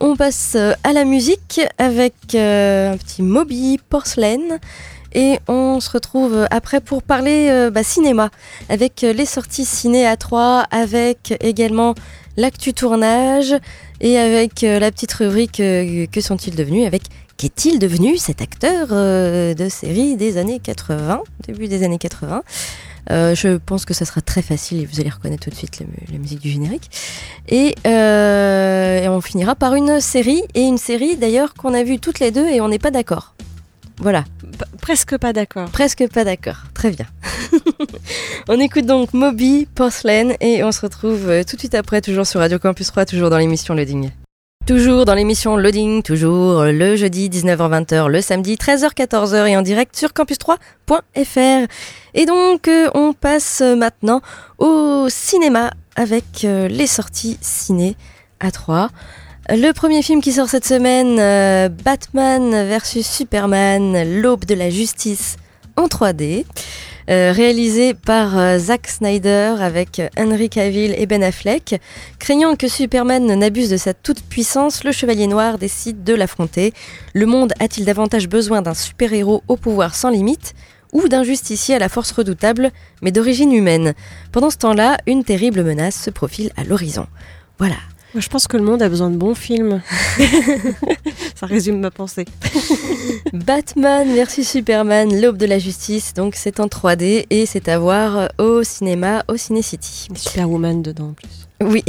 [0.00, 4.58] On passe euh, à la musique avec euh, un petit Moby Porcelain.
[5.12, 8.30] Et on se retrouve après pour parler euh, bah, cinéma,
[8.68, 11.94] avec les sorties ciné à 3, avec également
[12.36, 13.54] l'actu tournage,
[14.00, 17.02] et avec euh, la petite rubrique euh, Que sont-ils devenus avec
[17.36, 22.42] Qu'est-il devenu cet acteur euh, de série des années 80, début des années 80
[23.10, 25.80] Euh, Je pense que ça sera très facile et vous allez reconnaître tout de suite
[25.80, 26.90] la, mu- la musique du générique.
[27.48, 32.20] Et, et on finira par une série, et une série d'ailleurs qu'on a vue toutes
[32.20, 33.34] les deux et on n'est pas d'accord.
[34.00, 35.68] Voilà, P- presque pas d'accord.
[35.70, 36.56] presque pas d'accord.
[36.74, 37.06] Très bien.
[38.48, 42.26] on écoute donc Moby, Porcelain, et on se retrouve euh, tout de suite après, toujours
[42.26, 44.10] sur Radio Campus 3, toujours dans l'émission Loading.
[44.66, 50.10] Toujours dans l'émission Loading, toujours le jeudi 19h-20h, le samedi 13h-14h et en direct sur
[50.10, 51.66] campus3.fr.
[52.14, 54.20] Et donc, euh, on passe maintenant
[54.58, 57.96] au cinéma avec euh, les sorties ciné
[58.38, 58.88] à 3.
[59.52, 65.38] Le premier film qui sort cette semaine, euh, Batman vs Superman, l'aube de la justice
[65.76, 66.44] en 3D,
[67.10, 71.80] euh, réalisé par euh, Zack Snyder avec Henry Cavill et Ben Affleck.
[72.20, 76.72] Craignant que Superman n'abuse de sa toute-puissance, le Chevalier Noir décide de l'affronter.
[77.12, 80.54] Le monde a-t-il davantage besoin d'un super-héros au pouvoir sans limite
[80.92, 82.70] ou d'un justicier à la force redoutable,
[83.02, 83.94] mais d'origine humaine?
[84.30, 87.08] Pendant ce temps-là, une terrible menace se profile à l'horizon.
[87.58, 87.74] Voilà.
[88.12, 89.82] Moi, je pense que le monde a besoin de bons films.
[91.36, 92.24] Ça résume ma pensée.
[93.32, 98.28] Batman versus Superman, l'aube de la justice, donc c'est en 3D et c'est à voir
[98.38, 100.08] au cinéma, au Ciné City.
[100.16, 101.46] Superwoman dedans en plus.
[101.62, 101.84] Oui.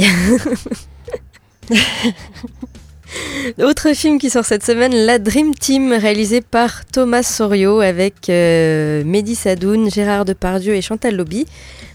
[3.62, 9.02] Autre film qui sort cette semaine, La Dream Team, réalisé par Thomas Sorio avec euh,
[9.04, 11.46] Mehdi Sadoun, Gérard Depardieu et Chantal Lobby.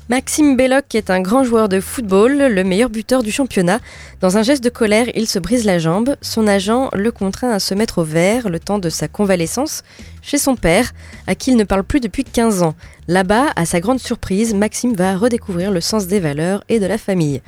[0.09, 3.81] Maxime Belloc est un grand joueur de football, le meilleur buteur du championnat.
[4.21, 6.15] Dans un geste de colère, il se brise la jambe.
[6.21, 9.83] Son agent le contraint à se mettre au vert le temps de sa convalescence
[10.21, 10.93] chez son père,
[11.27, 12.73] à qui il ne parle plus depuis 15 ans.
[13.09, 16.97] Là-bas, à sa grande surprise, Maxime va redécouvrir le sens des valeurs et de la
[16.97, 17.41] famille.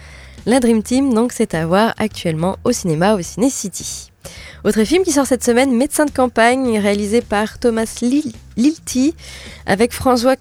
[0.45, 4.11] La Dream Team, donc, c'est à voir actuellement au cinéma au Ciné City.
[4.65, 9.15] Autre film qui sort cette semaine, Médecin de campagne, réalisé par Thomas Lil- Lilti,
[9.65, 10.35] avec François,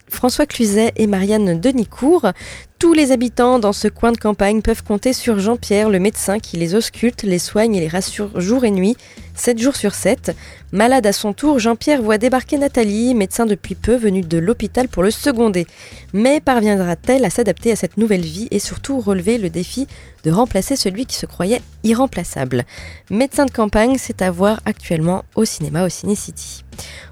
[0.46, 2.33] Cluzet et Marianne Denicourt.
[2.78, 6.57] Tous les habitants dans ce coin de campagne peuvent compter sur Jean-Pierre, le médecin qui
[6.57, 8.96] les ausculte, les soigne et les rassure jour et nuit,
[9.35, 10.37] 7 jours sur 7.
[10.70, 15.02] Malade à son tour, Jean-Pierre voit débarquer Nathalie, médecin depuis peu, venue de l'hôpital pour
[15.02, 15.66] le seconder.
[16.12, 19.88] Mais parviendra-t-elle à s'adapter à cette nouvelle vie et surtout relever le défi
[20.22, 22.64] de remplacer celui qui se croyait irremplaçable?
[23.11, 26.64] Médecin de campagne, c'est à voir actuellement au cinéma au Ciné City.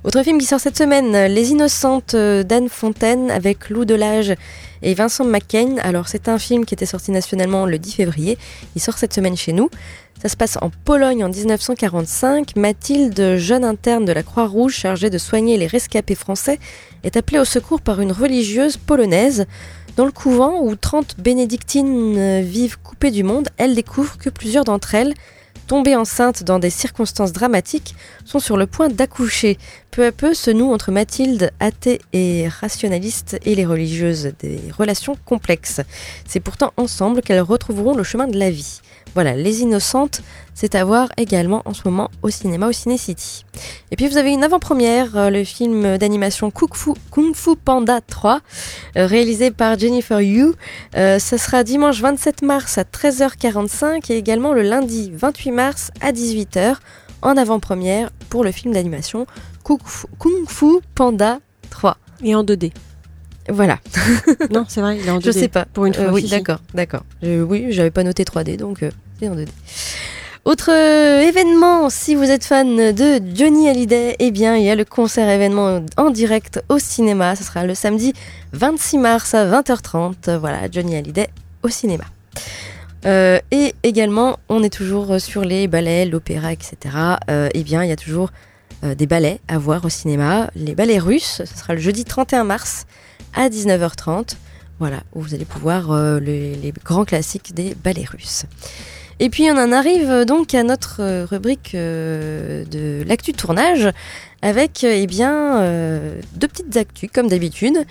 [0.05, 4.35] Autre film qui sort cette semaine, Les Innocentes d'Anne Fontaine avec Lou Delage
[4.83, 5.77] et Vincent McCain.
[5.83, 8.39] Alors c'est un film qui était sorti nationalement le 10 février,
[8.75, 9.69] il sort cette semaine chez nous.
[10.23, 12.57] Ça se passe en Pologne en 1945.
[12.57, 16.59] Mathilde, jeune interne de la Croix-Rouge chargée de soigner les rescapés français,
[17.05, 19.47] est appelée au secours par une religieuse polonaise.
[19.97, 24.95] Dans le couvent où 30 bénédictines vivent coupées du monde, elle découvre que plusieurs d'entre
[24.95, 25.15] elles,
[25.67, 29.59] tombées enceintes dans des circonstances dramatiques, sont sur le point d'accoucher.
[29.91, 35.17] Peu à peu se nouent entre Mathilde, athée et rationaliste, et les religieuses des relations
[35.25, 35.81] complexes.
[36.27, 38.81] C'est pourtant ensemble qu'elles retrouveront le chemin de la vie.
[39.17, 40.21] Voilà, Les Innocentes,
[40.53, 43.47] c'est à voir également en ce moment au cinéma, au Ciné City.
[43.91, 48.03] Et puis vous avez une avant-première, euh, le film d'animation Kung Fu, Kung Fu Panda
[48.03, 48.43] 3,
[48.99, 50.53] euh, réalisé par Jennifer Yu.
[50.99, 56.13] Euh, ça sera dimanche 27 mars à 13h45 et également le lundi 28 mars à
[56.13, 56.75] 18h
[57.23, 59.27] en avant-première pour le film d'animation
[59.65, 61.39] Kung Fu, Kung Fu Panda
[61.71, 61.97] 3.
[62.23, 62.71] Et en 2D.
[63.49, 63.79] Voilà.
[64.51, 65.27] non, c'est vrai, il est en 2D.
[65.27, 65.67] Je sais pas.
[65.73, 66.05] Pour une fois.
[66.05, 67.05] Euh, oui, d'accord, d'accord.
[67.23, 69.49] Oui, j'avais pas noté 3D, donc euh, c'est en 2D.
[70.47, 74.77] Autre euh, événement, si vous êtes fan de Johnny Hallyday, eh bien, il y a
[74.77, 77.35] le concert événement en direct au cinéma.
[77.35, 78.13] Ce sera le samedi
[78.53, 80.37] 26 mars à 20h30.
[80.37, 81.27] Voilà, Johnny Hallyday
[81.65, 82.05] au cinéma.
[83.07, 86.77] Euh, et également, on est toujours sur les ballets, l'opéra, etc.
[87.29, 88.31] Euh, eh bien, il y a toujours
[88.85, 90.49] des ballets à voir au cinéma.
[90.55, 92.87] Les ballets russes, ce sera le jeudi 31 mars
[93.35, 94.37] à 19h30.
[94.79, 98.45] Voilà, où vous allez pouvoir les grands classiques des ballets russes.
[99.19, 103.91] Et puis on en arrive euh, donc à notre euh, rubrique euh, de l'actu tournage
[104.43, 105.61] avec eh bien
[106.35, 107.85] deux petites actus comme d'habitude.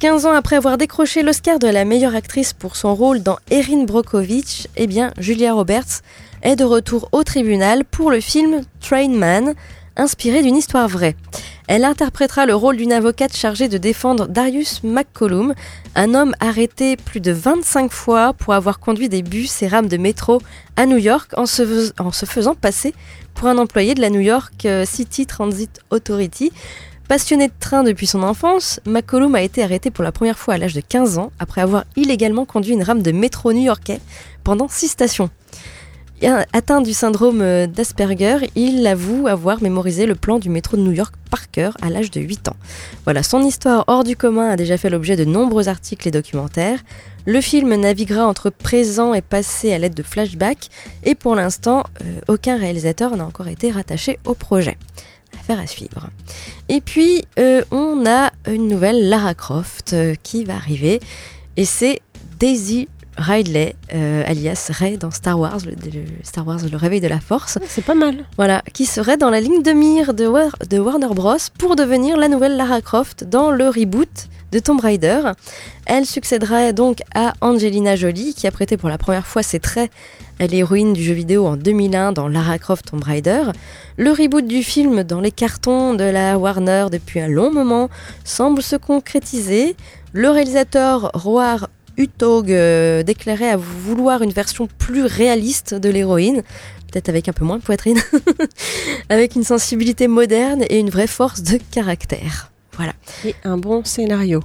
[0.00, 3.84] 15 ans après avoir décroché l'Oscar de la meilleure actrice pour son rôle dans Erin
[3.84, 6.00] Brockovich, eh bien Julia Roberts
[6.42, 9.54] est de retour au tribunal pour le film Train Man,
[9.96, 11.14] inspiré d'une histoire vraie.
[11.70, 15.54] Elle interprétera le rôle d'une avocate chargée de défendre Darius McCollum,
[15.94, 19.96] un homme arrêté plus de 25 fois pour avoir conduit des bus et rames de
[19.96, 20.42] métro
[20.74, 21.62] à New York en se,
[22.26, 22.92] faisant passer
[23.36, 26.50] pour un employé de la New York euh, City Transit Authority.
[27.06, 30.58] Passionné de train depuis son enfance, McCollum a été arrêté pour la première fois à
[30.58, 34.00] l'âge de 15 ans après avoir illégalement conduit une rame de métro new-yorkais
[34.42, 35.30] pendant 6 stations.
[36.22, 40.92] Atteint du syndrome euh, d'Asperger, il avoue avoir mémorisé le plan du métro de New
[40.92, 42.56] York par cœur à l'âge de 8 ans.
[43.04, 46.78] Voilà, son histoire hors du commun a déjà fait l'objet de nombreux articles et documentaires.
[47.24, 50.68] Le film naviguera entre présent et passé à l'aide de flashbacks
[51.04, 54.76] et pour l'instant, euh, aucun réalisateur n'a encore été rattaché au projet.
[55.40, 56.10] Affaire à suivre.
[56.68, 61.00] Et puis, euh, on a une nouvelle Lara Croft qui va arriver
[61.56, 62.02] et c'est
[62.38, 67.08] Daisy Ridley, euh, alias Rey dans Star Wars, le, le- Star Wars, le réveil de
[67.08, 67.58] la force.
[67.68, 68.24] C'est pas mal.
[68.36, 71.36] Voilà, qui serait dans la ligne de mire de, War- de Warner Bros.
[71.58, 74.08] pour devenir la nouvelle Lara Croft dans le reboot
[74.52, 75.20] de Tomb Raider.
[75.86, 79.90] Elle succédera donc à Angelina Jolie, qui a prêté pour la première fois ses traits
[80.40, 83.42] à l'héroïne du jeu vidéo en 2001 dans Lara Croft Tomb Raider.
[83.96, 87.90] Le reboot du film dans les cartons de la Warner depuis un long moment
[88.24, 89.76] semble se concrétiser.
[90.12, 96.42] Le réalisateur Roar Utog euh, déclarait à vouloir une version plus réaliste de l'héroïne,
[96.90, 98.00] peut-être avec un peu moins de poitrine,
[99.08, 102.50] avec une sensibilité moderne et une vraie force de caractère.
[102.76, 102.92] Voilà.
[103.24, 104.42] Et un bon scénario.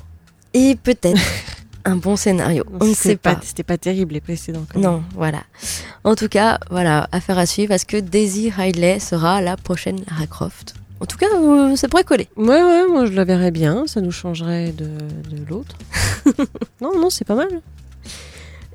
[0.53, 1.21] Et peut-être
[1.85, 2.63] un bon scénario.
[2.79, 3.39] On ne sait pas.
[3.41, 4.65] C'était pas terrible les précédents.
[4.71, 4.89] quand même.
[4.89, 5.43] Non, voilà.
[6.03, 7.71] En tout cas, voilà, affaire à suivre.
[7.71, 10.75] Est-ce que Daisy Ridley sera la prochaine Lara Croft?
[10.99, 12.27] En tout cas, euh, ça pourrait coller.
[12.37, 13.83] Ouais, ouais, moi je la verrais bien.
[13.85, 15.75] Ça nous changerait de, de l'autre.
[16.81, 17.49] non, non, c'est pas mal.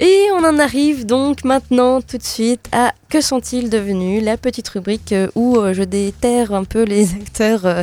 [0.02, 4.66] Et on en arrive donc maintenant tout de suite à Que sont-ils devenus La petite
[4.70, 7.82] rubrique euh, où euh, je déterre un peu les acteurs euh,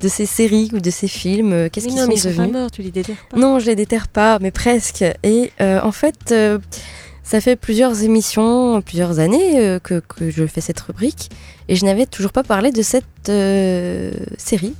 [0.00, 1.68] de ces séries ou de ces films.
[1.70, 2.52] Qu'est-ce qu'ils sont mais ils sont pas devenus?
[2.52, 3.36] morts, tu les déterres pas.
[3.36, 5.04] Non, je les déterre pas, mais presque.
[5.22, 6.58] Et euh, en fait, euh,
[7.28, 11.28] ça fait plusieurs émissions, plusieurs années euh, que, je fais cette rubrique,
[11.68, 14.72] et je n'avais toujours pas parlé de cette euh, série.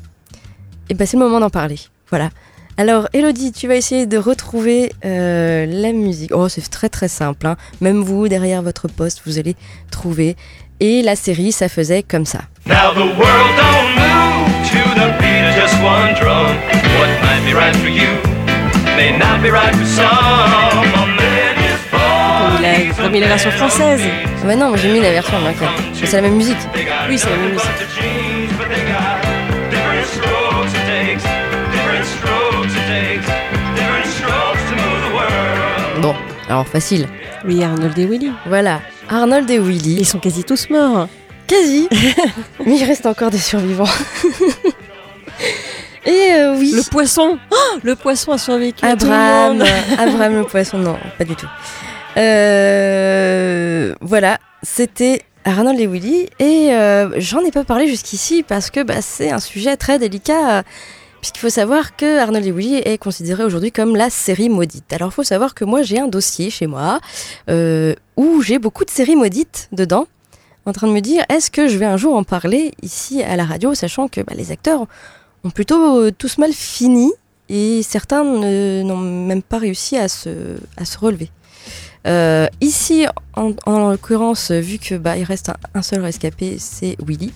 [0.88, 1.76] Et ben c'est le moment d'en parler.
[2.08, 2.30] Voilà.
[2.78, 6.30] Alors, Elodie, tu vas essayer de retrouver euh, la musique.
[6.34, 7.46] Oh, c'est très très simple.
[7.46, 7.58] hein.
[7.82, 9.54] Même vous, derrière votre poste, vous allez
[9.90, 10.34] trouver.
[10.80, 12.40] Et la série, ça faisait comme ça.
[12.64, 16.56] Now the world don't move to the beat of just one drum.
[16.98, 18.08] What might be right for you
[18.96, 21.17] may not be right for some.
[22.68, 24.02] A, a la version française.
[24.42, 25.68] Ah bah non, j'ai mis la version américaine.
[26.00, 26.56] Mais C'est la même musique.
[27.08, 27.70] Oui, c'est la même musique.
[36.00, 36.14] Bon,
[36.48, 37.08] alors facile.
[37.44, 38.32] Oui, Arnold et Willy.
[38.46, 39.96] Voilà, Arnold et Willy.
[40.00, 41.08] Ils sont quasi tous morts.
[41.46, 41.88] Quasi.
[42.66, 43.84] Mais il reste encore des survivants.
[46.06, 49.62] Et euh, oui, Le poisson Oh, Le poisson a survécu Abraham.
[49.98, 51.48] Abraham le poisson, non, pas du tout.
[52.16, 56.28] Euh, voilà, c'était Arnold et Willy.
[56.38, 60.64] Et euh, j'en ai pas parlé jusqu'ici parce que bah, c'est un sujet très délicat.
[61.20, 64.92] Puisqu'il faut savoir que Arnold et Willy est considéré aujourd'hui comme la série maudite.
[64.92, 67.00] Alors il faut savoir que moi j'ai un dossier chez moi
[67.50, 70.06] euh, où j'ai beaucoup de séries maudites dedans,
[70.64, 73.34] en train de me dire est-ce que je vais un jour en parler ici à
[73.34, 74.86] la radio, sachant que bah, les acteurs
[75.42, 77.10] ont plutôt tous mal fini
[77.48, 81.32] et certains n'ont même pas réussi à se relever.
[82.06, 86.96] Euh, ici, en, en l'occurrence, vu que bah, il reste un, un seul rescapé, c'est
[87.06, 87.32] Willy.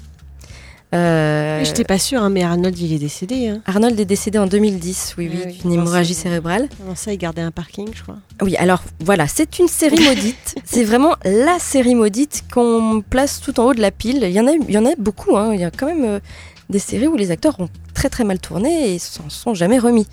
[0.95, 3.49] Euh, J'étais pas sûre, hein, mais Arnold, il est décédé.
[3.49, 3.63] Hein.
[3.65, 5.59] Arnold est décédé en 2010, oui, oui, oui.
[5.63, 6.69] d'une hémorragie cérébrale.
[6.85, 8.19] Avant ça, il gardait un parking, je crois.
[8.43, 10.55] Oui, alors voilà, c'est une série maudite.
[10.65, 14.19] c'est vraiment la série maudite qu'on place tout en haut de la pile.
[14.23, 15.55] Il y en a, il y en a beaucoup, hein.
[15.55, 16.21] il y a quand même euh,
[16.69, 20.07] des séries où les acteurs ont très très mal tourné et s'en sont jamais remis.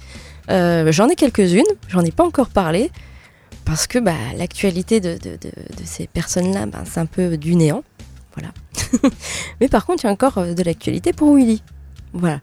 [0.49, 2.89] Euh, j'en ai quelques-unes, j'en ai pas encore parlé,
[3.69, 5.19] parce que bah, l'actualité de,
[5.85, 7.83] ces personnes-là, bah, c'est un peu du néant.
[8.35, 8.51] Voilà.
[9.61, 11.61] Mais par contre, il y a encore euh, de l'actualité pour Willy.
[12.13, 12.39] Voilà.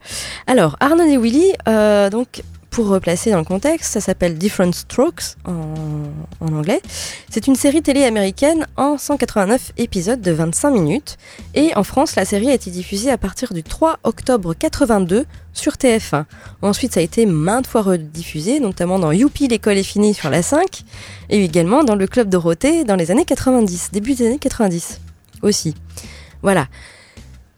[0.46, 2.44] Alors, Arnold et Willy, euh, donc,
[2.76, 6.12] pour replacer dans le contexte, ça s'appelle Different Strokes en,
[6.42, 6.82] anglais.
[7.30, 11.16] C'est une série télé américaine en 189 épisodes de 25 minutes.
[11.54, 15.72] Et en France, la série a été diffusée à partir du 3 octobre 82 sur
[15.72, 16.26] TF1.
[16.60, 20.42] Ensuite, ça a été maintes fois rediffusé, notamment dans Youpi, l'école est finie sur la
[20.42, 20.82] 5,
[21.30, 25.00] et également dans le Club Dorothée dans les années 90, début des années 90
[25.40, 25.74] aussi.
[26.42, 26.66] Voilà.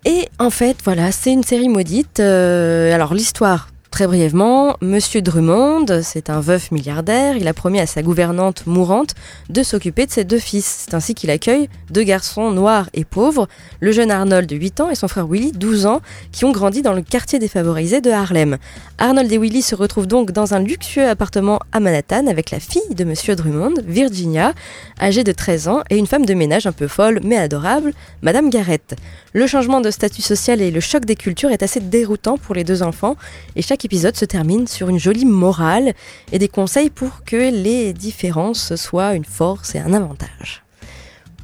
[0.05, 2.21] Et en fait, voilà, c'est une série maudite.
[2.21, 7.37] Euh, alors l'histoire, très brièvement, Monsieur Drummond, c'est un veuf milliardaire.
[7.37, 9.15] Il a promis à sa gouvernante mourante
[9.49, 10.85] de s'occuper de ses deux fils.
[10.87, 13.49] C'est ainsi qu'il accueille deux garçons noirs et pauvres,
[13.81, 16.01] le jeune Arnold de 8 ans et son frère Willy, 12 ans,
[16.33, 18.59] qui ont grandi dans le quartier défavorisé de Harlem.
[18.99, 22.95] Arnold et Willy se retrouvent donc dans un luxueux appartement à Manhattan avec la fille
[22.95, 24.53] de Monsieur Drummond, Virginia,
[25.01, 28.51] âgée de 13 ans, et une femme de ménage un peu folle mais adorable, Madame
[28.51, 28.97] Garrett.
[29.33, 32.65] Le changement de statut social et le choc des cultures est assez déroutant pour les
[32.65, 33.17] deux enfants,
[33.85, 35.93] épisode se termine sur une jolie morale
[36.33, 40.65] et des conseils pour que les différences soient une force et un avantage.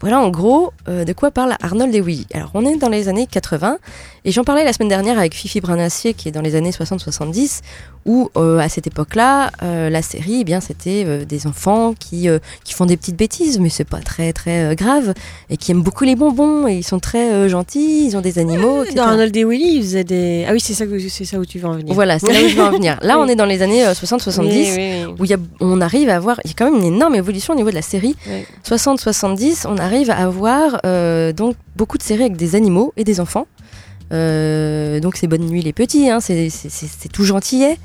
[0.01, 2.27] Voilà en gros euh, de quoi parle Arnold et Willy.
[2.35, 3.79] Alors on est dans les années 80
[4.25, 7.61] et j'en parlais la semaine dernière avec Fifi Branassier qui est dans les années 60-70
[8.07, 12.29] où euh, à cette époque-là euh, la série eh bien c'était euh, des enfants qui,
[12.29, 15.15] euh, qui font des petites bêtises mais c'est pas très très euh, grave
[15.51, 18.39] et qui aiment beaucoup les bonbons et ils sont très euh, gentils, ils ont des
[18.39, 18.97] animaux, etc.
[18.97, 20.45] Dans Arnold et Willy, ils faisaient des.
[20.49, 21.95] Ah oui, c'est ça, que- c'est ça où tu veux en venir.
[21.95, 22.99] Voilà, c'est là où je veux en venir.
[23.03, 26.09] Là on est dans les années euh, 60-70 Oui, où il y a, on arrive
[26.09, 28.17] à avoir, il y a quand même une énorme évolution au niveau de la série.
[28.29, 28.47] Ouais.
[28.67, 33.21] 60-70, on arrive à avoir euh, donc beaucoup de séries avec des animaux et des
[33.21, 33.47] enfants.
[34.15, 37.79] Euh, donc c'est Bonne Nuit les Petits, hein, c'est tout gentillet.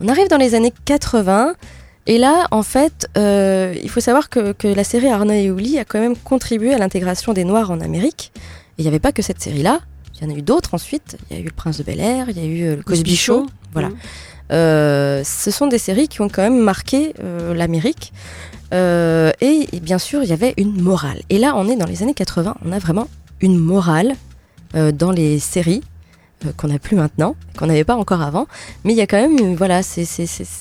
[0.00, 1.54] On arrive dans les années 80,
[2.06, 5.78] et là, en fait, euh, il faut savoir que, que la série Arnold et Willy
[5.78, 8.32] a quand même contribué à l'intégration des Noirs en Amérique.
[8.36, 8.40] Et
[8.78, 9.80] il n'y avait pas que cette série-là,
[10.16, 11.18] il y en a eu d'autres ensuite.
[11.30, 12.82] Il y a eu Le Prince de Bel Air, il y a eu euh, Le
[12.82, 13.46] Cosby Show.
[13.72, 13.90] Voilà.
[14.52, 18.12] Euh, ce sont des séries qui ont quand même marqué euh, l'Amérique.
[18.72, 21.22] Euh, et, et bien sûr, il y avait une morale.
[21.28, 23.08] Et là, on est dans les années 80, on a vraiment
[23.40, 24.14] une morale
[24.74, 25.82] dans les séries
[26.46, 28.46] euh, qu'on n'a plus maintenant, qu'on n'avait pas encore avant.
[28.84, 30.04] Mais il y a quand même, une- voilà, c'est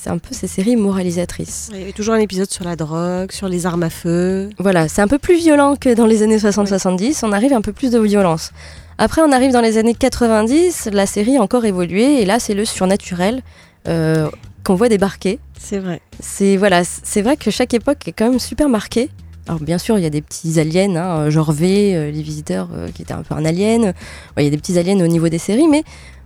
[0.08, 1.69] un peu ces séries moralisatrices.
[1.74, 4.50] Il y avait toujours un épisode sur la drogue, sur les armes à feu.
[4.60, 7.72] Voilà, c'est un peu plus violent que dans les années 60-70, on arrive un peu
[7.72, 8.52] plus de violence.
[8.98, 12.54] Après, on arrive dans les années 90, la série a encore évolué, et là, c'est
[12.54, 13.41] le surnaturel
[13.88, 14.30] euh,
[14.65, 15.39] qu'on voit débarquer.
[15.58, 16.02] C'est vrai.
[16.19, 19.10] C'est voilà, c'est vrai que chaque époque est quand même super marquée.
[19.49, 22.69] Alors bien sûr, il y a des petits aliens, hein, genre V, euh, les visiteurs
[22.71, 23.81] euh, qui étaient un peu un alien.
[23.83, 23.93] Ouais,
[24.38, 25.83] il y a des petits aliens au niveau des séries, mais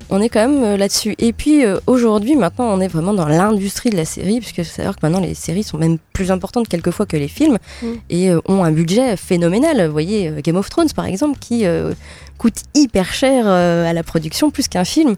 [0.10, 1.16] on est quand même euh, là-dessus.
[1.20, 4.82] Et puis euh, aujourd'hui, maintenant, on est vraiment dans l'industrie de la série, puisque c'est
[4.82, 7.88] dire que maintenant les séries sont même plus importantes quelquefois que les films Mm.
[8.10, 9.86] et euh, ont un budget phénoménal.
[9.86, 11.94] Vous voyez, euh, Game of Thrones par exemple, qui euh,
[12.38, 15.16] coûte hyper cher euh, à la production, plus qu'un film.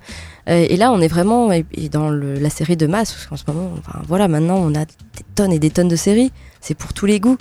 [0.47, 3.25] Euh, et là, on est vraiment et, et dans le- la série de masse, parce
[3.25, 4.93] qu'en ce moment, enfin, voilà, maintenant, on a des
[5.33, 6.31] tonnes et des tonnes de séries.
[6.61, 7.37] C'est pour tous les goûts.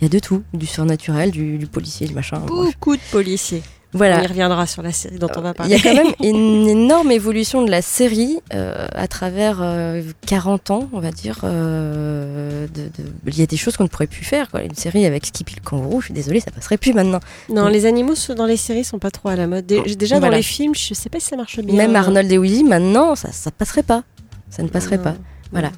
[0.00, 2.38] Il y a de tout, du surnaturel, du, du policier, du machin.
[2.38, 2.72] bref.
[2.74, 3.62] Beaucoup de policiers.
[3.92, 4.18] Voilà.
[4.20, 5.76] On y reviendra sur la série dont on va Il parler.
[5.76, 10.70] y a quand même une énorme évolution de la série euh, à travers euh, 40
[10.70, 11.38] ans, on va dire.
[11.44, 14.50] euh, de- de- Il y a des choses qu'on ne pourrait plus faire.
[14.50, 14.62] Quoi.
[14.64, 17.20] Une série avec Skippy le kangourou, je suis désolée, ça passerait plus maintenant.
[17.48, 19.64] Non, les animaux dans les séries sont pas trop à la mode.
[19.64, 21.74] Dé- Déjà dans les films, je sais pas si ça marche bien.
[21.74, 24.02] Même Arnold et Willy, maintenant, ça, ça passerait pas.
[24.50, 25.04] Ça ne passerait Non.
[25.04, 25.14] pas.
[25.52, 25.70] Voilà.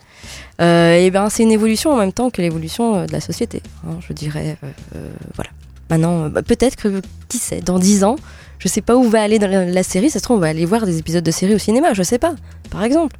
[0.60, 3.62] Euh, et ben, c'est une évolution en même temps que l'évolution euh, de la société.
[3.86, 4.58] hein, je dirais,
[4.96, 5.50] euh, voilà.
[5.90, 8.16] Maintenant, bah, peut-être que, qui sait, dans 10 ans,
[8.58, 10.10] je sais pas où va aller dans la, série.
[10.10, 12.18] Ça se trouve, on va aller voir des épisodes de série au cinéma, je sais
[12.18, 12.34] pas,
[12.70, 13.16] par exemple.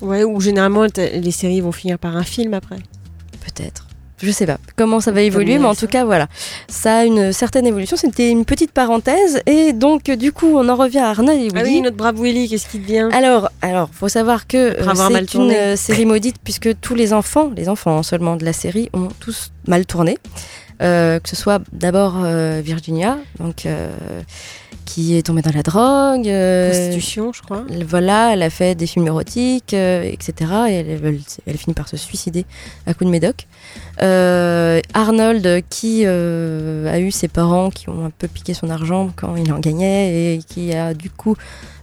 [0.00, 2.78] Ouais, ou généralement les séries vont finir par un film après.
[3.44, 3.86] Peut-être.
[4.22, 6.28] Je sais pas comment ça va évoluer, mais en tout cas, voilà.
[6.68, 7.96] Ça a une certaine évolution.
[7.96, 9.42] C'était une petite parenthèse.
[9.46, 11.54] Et donc, du coup, on en revient à Arnold et Willy.
[11.56, 15.34] Ah oui, notre brave Willy, qu'est-ce qui devient Alors, alors, faut savoir que euh, c'est
[15.34, 19.08] une euh, série maudite puisque tous les enfants, les enfants seulement de la série, ont
[19.18, 20.18] tous mal tourné.
[20.80, 23.66] Euh, que ce soit d'abord euh, Virginia, donc
[24.94, 26.28] qui est tombée dans la drogue.
[26.28, 27.64] euh, Prostitution, je crois.
[27.70, 30.32] elle- Voilà, elle a fait des films érotiques, euh, etc.
[30.68, 32.44] Et elle, elle, elle finit par se suicider
[32.86, 33.46] à coup de médoc.
[34.02, 39.10] Euh, Arnold, qui euh, a eu ses parents qui ont un peu piqué son argent
[39.16, 41.36] quand il en gagnait et qui a du coup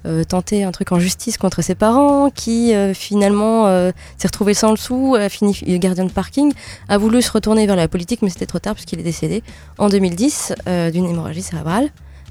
[0.06, 4.54] euh, tenté un truc en justice contre ses parents, qui euh, finalement euh, s'est retrouvé
[4.54, 6.54] sans le sou, a fini gardien de parking,
[6.88, 9.44] a voulu se retourner vers la politique, mais c'était trop tard puisqu'il est décédé
[9.78, 11.90] en 2010 euh, d'une hémorragie cérébrale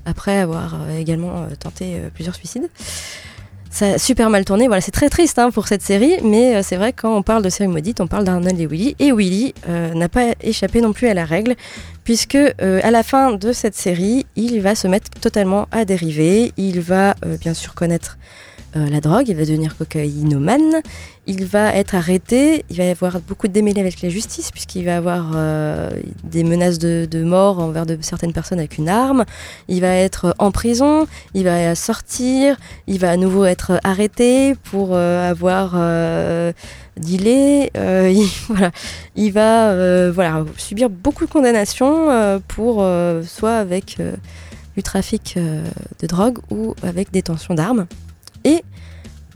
[0.09, 2.69] après avoir euh, également euh, tenté euh, plusieurs suicides.
[3.71, 6.77] Ça a super mal tourné, voilà, c'est très triste hein, pour cette série, mais c'est
[6.77, 10.09] vrai quand on parle de série maudite, on parle d'Arnold et Willy, et Willy n'a
[10.09, 11.55] pas échappé non plus à la règle,
[12.03, 16.81] puisque à la fin de cette série, il va se mettre totalement à dériver, il
[16.81, 18.17] va bien sûr connaître
[18.77, 20.83] euh, la drogue, il va devenir cocaïnomane,
[21.27, 24.85] il va être arrêté, il va y avoir beaucoup de démêlés avec la justice, puisqu'il
[24.85, 25.89] va avoir euh,
[26.25, 29.25] des menaces de, mort envers de certaines personnes avec une arme,
[29.69, 32.57] il va être en prison, il va sortir,
[32.87, 35.73] il va à nouveau être arrêté pour euh, avoir
[36.99, 38.29] dealé, il,
[39.17, 42.87] il va subir beaucoup de condamnations pour
[43.27, 43.97] soit avec
[44.77, 47.87] du trafic de drogue ou avec détention d'armes.
[48.49, 48.63] Et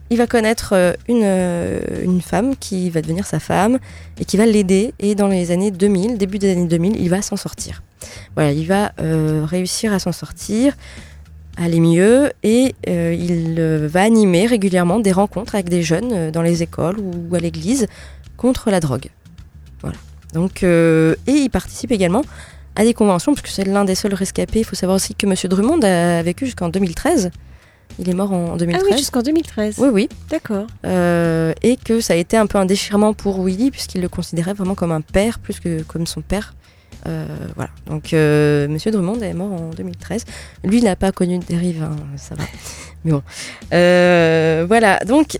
[0.09, 3.79] il va connaître euh, une, euh, une femme qui va devenir sa femme
[4.19, 4.93] et qui va l'aider.
[4.99, 7.83] Et dans les années 2000, début des années 2000, il va s'en sortir.
[8.35, 10.75] Voilà, il va euh, réussir à s'en sortir,
[11.57, 16.97] aller mieux et il va animer régulièrement des rencontres avec des jeunes dans les écoles
[16.99, 17.87] ou à l'église
[18.37, 19.09] contre la drogue.
[19.81, 19.97] Voilà.
[20.33, 22.23] Donc, et il participe également
[22.75, 24.59] à des conventions, parce que c'est l'un des seuls rescapés.
[24.59, 27.29] Il faut savoir aussi que Monsieur Drummond a vécu jusqu'en 2013.
[27.99, 28.83] Il est mort en Ah 2013.
[28.91, 29.75] oui, jusqu'en 2013.
[29.79, 30.09] oui, oui.
[30.29, 30.65] D'accord.
[30.85, 34.53] Euh, et que ça a été un peu un déchirement pour Willy, puisqu'il le considérait
[34.53, 36.53] vraiment comme un père, plus que comme son père.
[37.07, 37.25] Euh,
[37.55, 37.69] voilà.
[37.87, 40.23] Donc, euh, Monsieur Drummond est mort en 2013.
[40.63, 42.43] Lui, il n'a pas connu de dérive, hein, ça va.
[43.03, 43.21] Mais bon.
[43.73, 44.99] Euh, voilà.
[45.05, 45.39] Donc,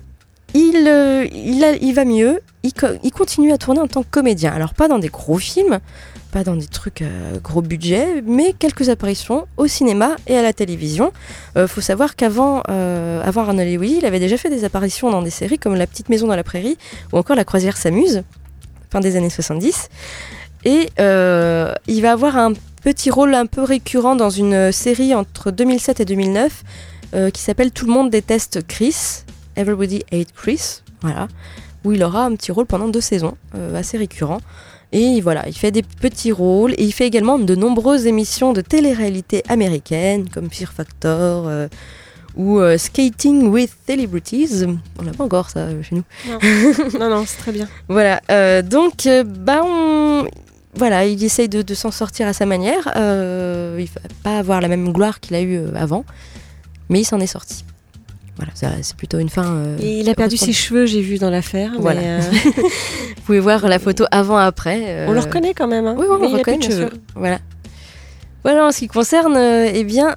[0.53, 0.75] il,
[1.33, 2.39] il, a- il va mieux.
[2.63, 4.51] Il, co- il continue à tourner en tant que comédien.
[4.51, 5.79] Alors, pas dans des gros films,
[6.33, 10.51] pas dans des trucs euh, gros budget, mais quelques apparitions au cinéma et à la
[10.51, 11.13] télévision.
[11.57, 15.29] Euh, faut savoir qu'avant avant Arnold et il avait déjà fait des apparitions dans des
[15.29, 16.77] séries comme La Petite Maison dans la Prairie
[17.11, 18.23] ou encore La Croisière s'amuse,
[18.89, 19.89] fin des années 70.
[20.65, 22.53] Et euh, il va avoir un
[22.83, 26.63] petit rôle un peu récurrent dans une série entre 2007 et 2009
[27.13, 29.23] euh, qui s'appelle Tout le monde déteste Chris,
[29.55, 31.27] Everybody Hate Chris, voilà,
[31.83, 33.35] où il aura un petit rôle pendant deux saisons,
[33.75, 34.39] assez récurrent.
[34.93, 38.61] Et voilà, il fait des petits rôles et il fait également de nombreuses émissions de
[38.61, 41.67] télé-réalité américaines comme Fear Factor euh,
[42.35, 44.65] ou euh, Skating with Celebrities.
[44.99, 46.03] On n'a pas encore ça euh, chez nous.
[46.99, 47.67] non, non, c'est très bien.
[47.87, 50.27] Voilà, euh, donc bah on...
[50.75, 52.91] voilà, il essaye de, de s'en sortir à sa manière.
[52.95, 56.05] Il va pas avoir la même gloire qu'il a eu euh, avant,
[56.89, 57.65] mais il s'en est sorti.
[58.37, 59.45] Voilà, c'est plutôt une fin.
[59.45, 61.71] euh, Et il a perdu ses cheveux, j'ai vu dans l'affaire.
[61.79, 62.01] Voilà.
[62.01, 62.21] euh,
[63.15, 64.81] Vous pouvez voir la photo avant-après.
[64.87, 65.85] euh, on le reconnaît quand même.
[65.85, 65.95] Hein.
[65.97, 66.89] Oui, on a reconnaît, bien cheveux.
[67.15, 67.39] Voilà.
[68.43, 70.15] Voilà en ce qui concerne eh bien,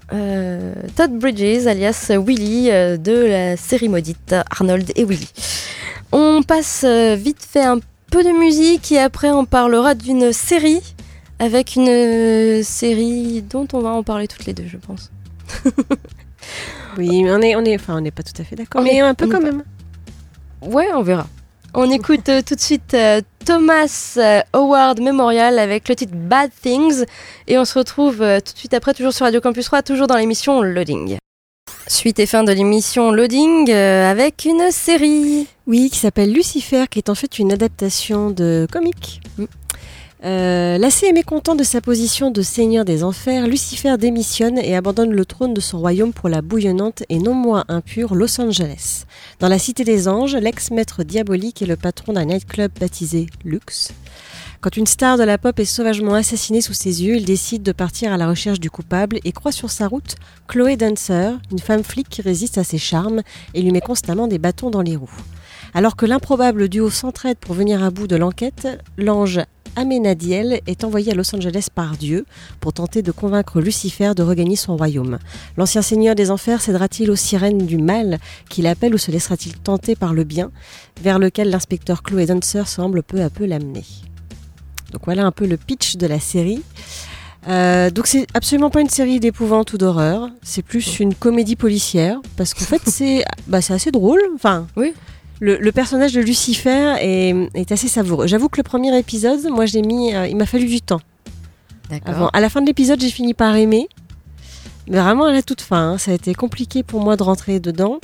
[0.96, 2.64] Todd Bridges, alias Willy,
[2.98, 5.28] de la série maudite Arnold et Willy.
[6.10, 7.78] On passe vite fait un
[8.10, 10.80] peu de musique et après on parlera d'une série
[11.38, 15.12] avec une série dont on va en parler toutes les deux, je pense.
[16.96, 18.96] Oui, mais on est, on est, enfin, on n'est pas tout à fait d'accord, mais
[18.96, 19.62] est- un peu quand pas- même.
[20.62, 21.26] Ouais, on verra.
[21.74, 26.50] On écoute euh, tout de suite euh, Thomas euh, Howard Memorial avec le titre Bad
[26.62, 27.04] Things
[27.48, 30.06] et on se retrouve euh, tout de suite après, toujours sur Radio Campus 3, toujours
[30.06, 31.18] dans l'émission Loading.
[31.88, 35.46] Suite et fin de l'émission Loading avec une série.
[35.66, 39.20] Oui, qui s'appelle Lucifer, qui est en fait une adaptation de comique.
[39.38, 39.44] Mm.
[40.26, 45.12] Euh, lassé et mécontent de sa position de seigneur des enfers, Lucifer démissionne et abandonne
[45.12, 49.04] le trône de son royaume pour la bouillonnante et non moins impure Los Angeles.
[49.38, 53.92] Dans la cité des anges, l'ex-maître diabolique est le patron d'un nightclub baptisé Lux.
[54.60, 57.70] Quand une star de la pop est sauvagement assassinée sous ses yeux, il décide de
[57.70, 60.16] partir à la recherche du coupable et croit sur sa route
[60.48, 63.22] Chloé Dancer, une femme flic qui résiste à ses charmes
[63.54, 65.08] et lui met constamment des bâtons dans les roues.
[65.72, 68.66] Alors que l'improbable duo s'entraide pour venir à bout de l'enquête,
[68.98, 69.40] l'ange
[69.76, 72.24] Amenadiel est envoyé à Los Angeles par Dieu
[72.60, 75.18] pour tenter de convaincre Lucifer de regagner son royaume.
[75.56, 78.18] L'ancien seigneur des enfers cédera-t-il aux sirènes du mal
[78.48, 80.50] qu'il appelle ou se laissera-t-il tenter par le bien
[81.02, 83.84] vers lequel l'inspecteur Chloé Dancer semble peu à peu l'amener?
[84.92, 86.62] Donc voilà un peu le pitch de la série.
[87.48, 92.18] Euh, donc c'est absolument pas une série d'épouvante ou d'horreur, c'est plus une comédie policière
[92.36, 94.20] parce qu'en fait c'est bah, c'est assez drôle.
[94.34, 94.94] Enfin, Oui.
[95.40, 98.26] Le, le personnage de Lucifer est, est assez savoureux.
[98.26, 101.00] J'avoue que le premier épisode, moi je l'ai mis, euh, il m'a fallu du temps.
[102.04, 102.28] Avant.
[102.32, 103.88] À la fin de l'épisode, j'ai fini par aimer.
[104.88, 107.58] Mais vraiment à la toute fin, hein, ça a été compliqué pour moi de rentrer
[107.58, 107.98] dedans.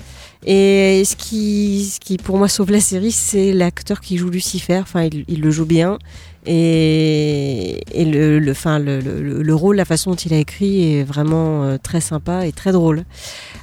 [0.44, 4.78] Et ce qui, ce qui pour moi sauve la série, c'est l'acteur qui joue Lucifer.
[4.78, 5.98] Enfin, il, il le joue bien.
[6.44, 8.52] Et, et le, le,
[9.00, 12.52] le- le rôle, la façon dont il a écrit est vraiment euh, très sympa et
[12.52, 13.04] très drôle.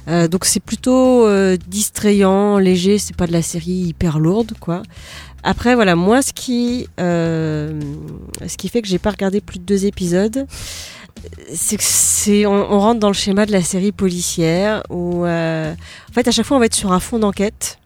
[0.08, 2.98] Euh, donc c'est plutôt euh, distrayant, léger.
[2.98, 4.82] C'est pas de la série hyper lourde, quoi.
[5.42, 7.80] Après, voilà, moi, ce qui, euh,
[8.46, 10.46] ce qui fait que j'ai pas regardé plus de deux épisodes,
[11.52, 15.74] c'est que rentre dans le schéma de la série policière où en
[16.12, 17.78] fait à chaque fois on va être sur un fond d'enquête.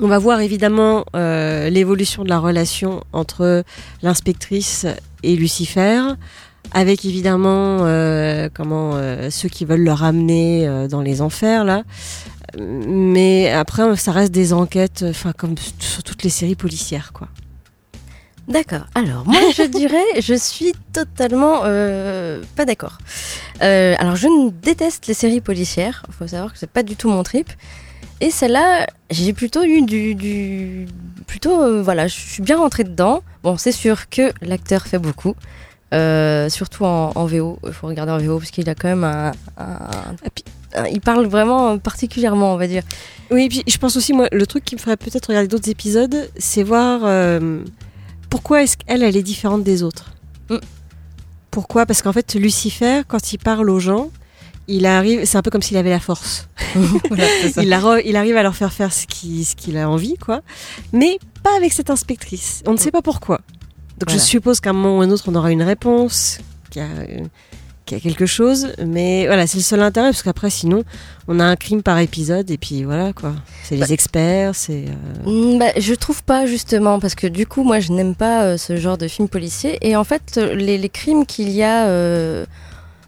[0.00, 3.64] On va voir évidemment l'évolution de la relation entre
[4.02, 4.86] l'inspectrice
[5.22, 6.02] et Lucifer,
[6.70, 11.82] avec évidemment euh, comment euh, ceux qui veulent le ramener euh, dans les enfers là.
[12.58, 17.28] Mais après ça reste des enquêtes, enfin comme sur toutes les séries policières quoi.
[18.48, 18.86] D'accord.
[18.96, 22.98] Alors, moi, je dirais, je suis totalement pas d'accord.
[23.60, 26.02] Alors, je déteste les séries policières.
[26.08, 27.48] Il faut savoir que c'est pas du tout mon trip.
[28.20, 30.86] Et celle-là, j'ai plutôt eu du, du
[31.28, 33.22] plutôt, voilà, je suis bien rentrée dedans.
[33.44, 35.36] Bon, c'est sûr que l'acteur fait beaucoup.
[35.92, 39.04] Euh, surtout en, en VO, il faut regarder en VO parce qu'il a quand même
[39.04, 39.90] un, un-
[40.74, 42.82] un- il parle vraiment particulièrement, on va dire.
[43.30, 45.68] Oui, et puis je pense aussi, moi, le truc qui me ferait peut-être regarder d'autres
[45.68, 47.62] épisodes, c'est voir euh,
[48.30, 50.12] pourquoi est-ce qu'elle, elle est différente des autres.
[50.48, 50.56] Mm.
[51.50, 51.84] Pourquoi?
[51.84, 54.10] Parce qu'en fait, Lucifer, quand il parle aux gens,
[54.68, 56.48] il arrive, c'est un peu comme s'il avait la force.
[57.10, 57.26] Voilà.
[58.04, 60.40] Il, arrive à leur faire faire ce qu'il ce qu'il a envie, quoi.
[60.94, 62.62] Mais pas avec cette inspectrice.
[62.66, 63.42] On ne sait pas pourquoi.
[64.02, 64.22] Donc Voilà.
[64.22, 66.38] je suppose qu'à un moment ou un autre, on aura une réponse,
[66.70, 67.24] qu'il y a, euh,
[67.86, 68.72] qu'il y a quelque chose.
[68.84, 70.82] Mais voilà, c'est le seul intérêt, parce qu'après, sinon,
[71.28, 73.32] on a un crime par épisode, et puis voilà, quoi.
[73.64, 73.86] C'est les Bah.
[73.90, 74.86] experts, c'est...
[75.26, 78.42] euh, Mm, bah, je trouve pas justement parce que du coup moi je n'aime pas
[78.42, 81.86] euh, ce genre de film policier et en fait les, les crimes qu'il y a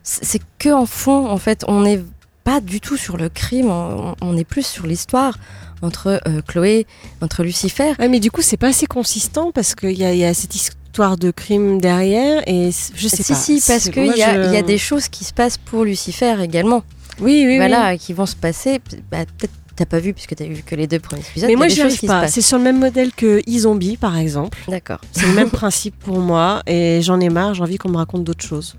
[0.04, 2.02] c'est que en fond en fait on n'est
[2.44, 5.38] pas du tout sur le crime on, on est plus sur l'histoire
[5.82, 6.86] entre euh, Chloé
[7.22, 10.34] entre Lucifer Ouais, mais du coup, c'est pas assez consistant, parce qu'il y y a
[10.34, 10.78] cette histoire
[11.16, 13.38] de crime derrière, et je sais si pas.
[13.38, 16.34] si parce C'est- qu'il y, je- y a des choses qui se passent pour Lucifer
[16.42, 16.82] également
[17.20, 18.80] Oui, oui, voilà qui vont se passer
[19.10, 21.68] bah, peut-être t'as pas vu puisque t'as vu que les deux premiers épisodes Mais moi,
[21.68, 22.28] choses arrive pas.
[22.28, 24.56] C'est sur le même modèle que e-zombie, par exemple.
[24.68, 27.96] d'accord C'est le même principe pour moi et j'en ai marre, j'ai envie qu'on me
[27.96, 28.76] raconte d'autres choses.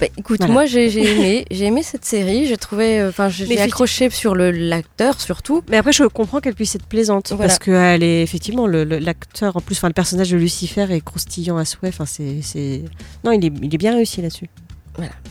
[0.00, 0.52] Bah, écoute, Voilà.
[0.52, 2.46] moi j'ai aimé, j'ai aimé cette série.
[2.46, 5.62] J'ai trouvé, euh, enfin, j'ai accroché sur l'acteur surtout.
[5.70, 7.46] Mais après, je comprends qu'elle puisse être plaisante Voilà.
[7.46, 11.64] parce qu'elle est effectivement l'acteur en plus, enfin le personnage de Lucifer est croustillant à
[11.64, 11.90] souhait.
[11.90, 12.82] Enfin, c'est,
[13.24, 14.48] non, il est, il est bien réussi là-dessus.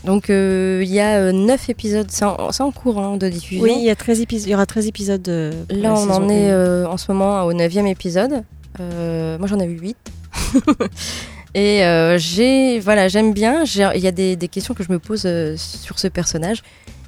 [0.03, 3.63] Donc euh, il y a euh, neuf épisodes, c'est en, en cours hein, de diffusion.
[3.63, 4.47] Oui, il y a 13 épisodes.
[4.47, 5.29] Il y aura 13 épisodes.
[5.29, 6.53] euh, Là, on en est
[6.85, 8.43] en ce moment au neuvième épisode.
[8.79, 9.97] Moi, j'en ai eu huit.
[11.55, 13.63] Et euh, j'ai, voilà, j'aime bien.
[13.65, 16.63] Il y a des, des questions que je me pose euh, sur ce personnage.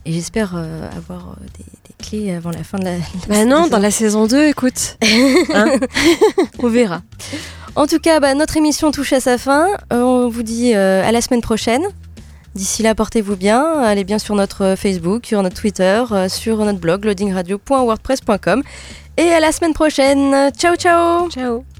[0.05, 2.91] Et j'espère euh, avoir des, des clés avant la fin de la.
[3.27, 3.67] Bah non, saison.
[3.69, 4.97] dans la saison 2, écoute.
[5.53, 5.71] Hein
[6.59, 7.01] On verra.
[7.75, 9.67] En tout cas, bah, notre émission touche à sa fin.
[9.89, 11.83] On vous dit à la semaine prochaine.
[12.53, 13.79] D'ici là, portez-vous bien.
[13.81, 18.63] Allez bien sur notre Facebook, sur notre Twitter, sur notre blog loadingradio.wordpress.com.
[19.17, 20.51] Et à la semaine prochaine.
[20.57, 21.74] Ciao, ciao Ciao.